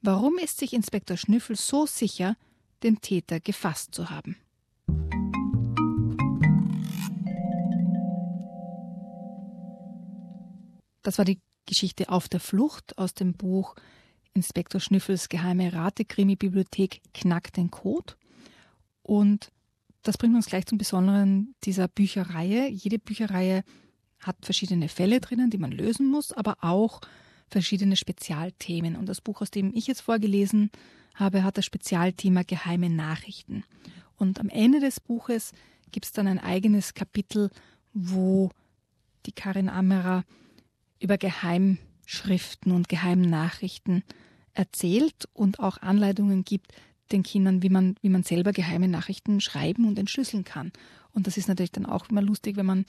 Warum 0.00 0.38
ist 0.38 0.58
sich 0.58 0.72
Inspektor 0.72 1.16
Schnüffel 1.16 1.56
so 1.56 1.86
sicher, 1.86 2.36
den 2.82 3.00
Täter 3.00 3.40
gefasst 3.40 3.94
zu 3.94 4.10
haben? 4.10 4.36
Das 11.02 11.18
war 11.18 11.24
die 11.24 11.40
Geschichte 11.66 12.08
Auf 12.08 12.28
der 12.28 12.40
Flucht 12.40 12.98
aus 12.98 13.14
dem 13.14 13.34
Buch 13.34 13.74
Inspektor 14.34 14.80
Schnüffels 14.80 15.28
geheime 15.28 15.72
Rate-Krimi-Bibliothek 15.72 17.00
knackt 17.14 17.56
den 17.56 17.70
Code. 17.70 18.14
Und 19.02 19.50
das 20.02 20.18
bringt 20.18 20.34
uns 20.34 20.46
gleich 20.46 20.66
zum 20.66 20.76
Besonderen 20.76 21.54
dieser 21.64 21.88
Bücherreihe. 21.88 22.68
Jede 22.68 22.98
Bücherreihe 22.98 23.62
hat 24.18 24.36
verschiedene 24.42 24.88
Fälle 24.88 25.20
drinnen, 25.20 25.50
die 25.50 25.58
man 25.58 25.72
lösen 25.72 26.10
muss, 26.10 26.32
aber 26.32 26.56
auch 26.60 27.00
verschiedene 27.48 27.96
Spezialthemen. 27.96 28.96
Und 28.96 29.06
das 29.06 29.20
Buch, 29.20 29.40
aus 29.40 29.50
dem 29.50 29.72
ich 29.74 29.86
jetzt 29.86 30.00
vorgelesen 30.00 30.70
habe, 31.14 31.44
hat 31.44 31.56
das 31.56 31.64
Spezialthema 31.64 32.42
geheime 32.42 32.90
Nachrichten. 32.90 33.64
Und 34.16 34.40
am 34.40 34.48
Ende 34.48 34.80
des 34.80 35.00
Buches 35.00 35.52
gibt 35.92 36.06
es 36.06 36.12
dann 36.12 36.26
ein 36.26 36.40
eigenes 36.40 36.94
Kapitel, 36.94 37.50
wo 37.92 38.50
die 39.26 39.32
Karin 39.32 39.68
Ammerer 39.68 40.24
über 40.98 41.18
Geheimschriften 41.18 42.72
und 42.72 42.88
Geheimnachrichten 42.88 44.02
erzählt 44.54 45.28
und 45.32 45.60
auch 45.60 45.78
Anleitungen 45.78 46.44
gibt 46.44 46.72
den 47.12 47.22
Kindern, 47.22 47.62
wie 47.62 47.68
man, 47.68 47.96
wie 48.00 48.08
man 48.08 48.22
selber 48.22 48.52
geheime 48.52 48.88
Nachrichten 48.88 49.40
schreiben 49.40 49.86
und 49.86 49.98
entschlüsseln 49.98 50.44
kann. 50.44 50.72
Und 51.12 51.26
das 51.26 51.36
ist 51.36 51.48
natürlich 51.48 51.72
dann 51.72 51.86
auch 51.86 52.08
immer 52.08 52.22
lustig, 52.22 52.56
wenn 52.56 52.66
man 52.66 52.86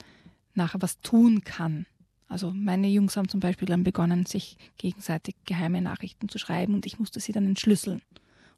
nachher 0.54 0.80
was 0.80 1.00
tun 1.00 1.44
kann. 1.44 1.86
Also 2.28 2.50
meine 2.50 2.88
Jungs 2.88 3.16
haben 3.16 3.28
zum 3.28 3.40
Beispiel 3.40 3.68
dann 3.68 3.84
begonnen, 3.84 4.26
sich 4.26 4.56
gegenseitig 4.78 5.36
geheime 5.44 5.80
Nachrichten 5.80 6.28
zu 6.28 6.38
schreiben 6.38 6.74
und 6.74 6.86
ich 6.86 6.98
musste 6.98 7.20
sie 7.20 7.32
dann 7.32 7.46
entschlüsseln 7.46 8.02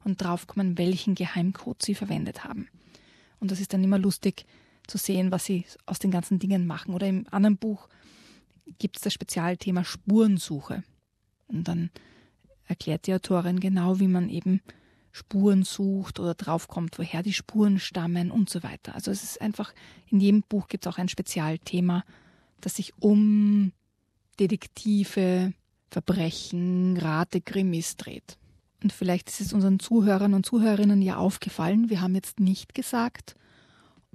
und 0.03 0.21
draufkommen, 0.21 0.77
welchen 0.77 1.13
Geheimcode 1.13 1.83
sie 1.83 1.93
verwendet 1.93 2.43
haben. 2.43 2.67
Und 3.39 3.51
das 3.51 3.59
ist 3.59 3.73
dann 3.73 3.83
immer 3.83 3.99
lustig 3.99 4.45
zu 4.87 4.97
sehen, 4.97 5.31
was 5.31 5.45
sie 5.45 5.65
aus 5.85 5.99
den 5.99 6.09
ganzen 6.09 6.39
Dingen 6.39 6.65
machen. 6.65 6.93
Oder 6.93 7.07
im 7.07 7.25
anderen 7.29 7.57
Buch 7.57 7.89
gibt 8.79 8.97
es 8.97 9.03
das 9.03 9.13
Spezialthema 9.13 9.83
Spurensuche. 9.83 10.83
Und 11.47 11.67
dann 11.67 11.91
erklärt 12.69 13.07
die 13.07 13.13
Autorin 13.13 13.59
genau, 13.59 13.99
wie 13.99 14.07
man 14.07 14.29
eben 14.29 14.61
Spuren 15.11 15.63
sucht 15.63 16.19
oder 16.19 16.35
draufkommt, 16.35 16.97
woher 16.99 17.23
die 17.23 17.33
Spuren 17.33 17.79
stammen 17.79 18.31
und 18.31 18.49
so 18.49 18.63
weiter. 18.63 18.95
Also 18.95 19.11
es 19.11 19.23
ist 19.23 19.41
einfach, 19.41 19.73
in 20.07 20.19
jedem 20.19 20.43
Buch 20.43 20.67
gibt 20.67 20.85
es 20.85 20.93
auch 20.93 20.97
ein 20.97 21.09
Spezialthema, 21.09 22.03
das 22.61 22.75
sich 22.75 22.93
um 22.99 23.73
Detektive, 24.39 25.53
Verbrechen, 25.89 26.97
Rate, 26.97 27.41
Krimis 27.41 27.97
dreht. 27.97 28.37
Und 28.83 28.93
vielleicht 28.93 29.29
ist 29.29 29.41
es 29.41 29.51
unseren 29.51 29.79
Zuhörern 29.79 30.33
und 30.33 30.45
Zuhörerinnen 30.45 31.01
ja 31.01 31.17
aufgefallen, 31.17 31.89
wir 31.89 32.01
haben 32.01 32.15
jetzt 32.15 32.39
nicht 32.39 32.73
gesagt, 32.73 33.35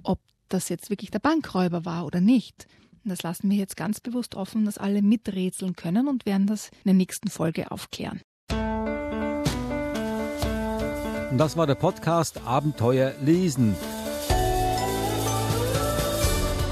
ob 0.01 0.19
das 0.49 0.69
jetzt 0.69 0.89
wirklich 0.89 1.11
der 1.11 1.19
Bankräuber 1.19 1.85
war 1.85 2.05
oder 2.05 2.21
nicht. 2.21 2.67
Das 3.03 3.21
lassen 3.21 3.51
wir 3.51 3.57
jetzt 3.57 3.77
ganz 3.77 3.99
bewusst 3.99 4.33
offen, 4.33 4.65
dass 4.65 4.79
alle 4.79 5.03
miträtseln 5.03 5.75
können 5.75 6.07
und 6.07 6.25
werden 6.25 6.47
das 6.47 6.69
in 6.69 6.85
der 6.85 6.93
nächsten 6.95 7.29
Folge 7.29 7.69
aufklären. 7.69 8.21
Und 11.35 11.39
das 11.39 11.57
war 11.57 11.67
der 11.67 11.75
Podcast 11.75 12.39
Abenteuer 12.45 13.11
lesen. 13.19 13.75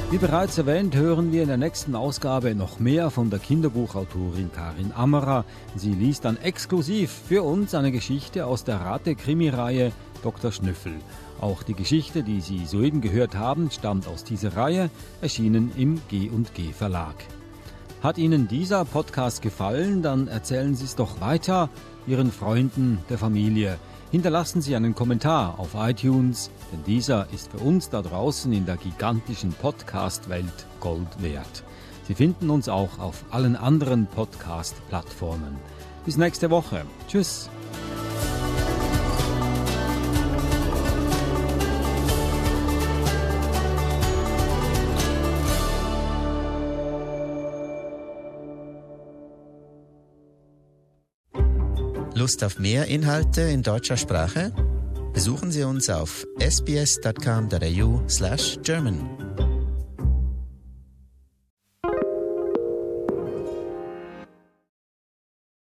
Wie 0.09 0.17
bereits 0.17 0.57
erwähnt, 0.57 0.95
hören 0.95 1.33
wir 1.33 1.41
in 1.41 1.49
der 1.49 1.57
nächsten 1.57 1.95
Ausgabe 1.95 2.55
noch 2.55 2.79
mehr 2.79 3.11
von 3.11 3.29
der 3.29 3.39
Kinderbuchautorin 3.39 4.53
Karin 4.53 4.93
Ammerer. 4.95 5.43
Sie 5.75 5.93
liest 5.93 6.23
dann 6.23 6.37
exklusiv 6.37 7.11
für 7.27 7.43
uns 7.43 7.75
eine 7.75 7.91
Geschichte 7.91 8.45
aus 8.45 8.63
der 8.63 8.79
Rate-Krimi-Reihe 8.79 9.91
Dr. 10.21 10.53
Schnüffel. 10.53 10.93
Auch 11.41 11.63
die 11.63 11.73
Geschichte, 11.73 12.23
die 12.23 12.39
Sie 12.39 12.65
soeben 12.65 13.01
gehört 13.01 13.35
haben, 13.35 13.69
stammt 13.69 14.07
aus 14.07 14.23
dieser 14.23 14.55
Reihe, 14.55 14.89
erschienen 15.21 15.73
im 15.75 15.99
G&G 16.07 16.71
Verlag. 16.71 17.15
Hat 18.01 18.17
Ihnen 18.17 18.47
dieser 18.47 18.85
Podcast 18.85 19.41
gefallen, 19.41 20.01
dann 20.01 20.29
erzählen 20.29 20.73
Sie 20.73 20.85
es 20.85 20.95
doch 20.95 21.19
weiter 21.19 21.67
Ihren 22.07 22.31
Freunden, 22.31 22.99
der 23.09 23.17
Familie. 23.17 23.77
Hinterlassen 24.13 24.61
Sie 24.61 24.75
einen 24.75 24.93
Kommentar 24.93 25.57
auf 25.57 25.69
iTunes, 25.73 26.51
denn 26.71 26.83
dieser 26.83 27.25
ist 27.33 27.49
für 27.49 27.57
uns 27.57 27.89
da 27.89 28.03
draußen 28.03 28.53
in 28.53 28.63
der 28.63 28.77
gigantischen 28.77 29.53
Podcast-Welt 29.53 30.67
Gold 30.79 31.07
wert. 31.17 31.63
Sie 32.07 32.13
finden 32.13 32.51
uns 32.51 32.69
auch 32.69 32.99
auf 32.99 33.25
allen 33.31 33.55
anderen 33.55 34.05
Podcast-Plattformen. 34.05 35.55
Bis 36.05 36.17
nächste 36.17 36.51
Woche. 36.51 36.85
Tschüss. 37.07 37.49
Lust 52.23 52.41
auf 52.45 52.57
mehr 52.57 52.87
Inhalte 52.87 53.41
in 53.41 53.63
deutscher 53.63 53.97
Sprache? 53.97 54.53
Besuchen 55.11 55.51
Sie 55.51 55.63
uns 55.63 55.89
auf 55.89 56.25
sbs.com.au 56.39 58.01
slash 58.07 58.57
German. 58.63 59.32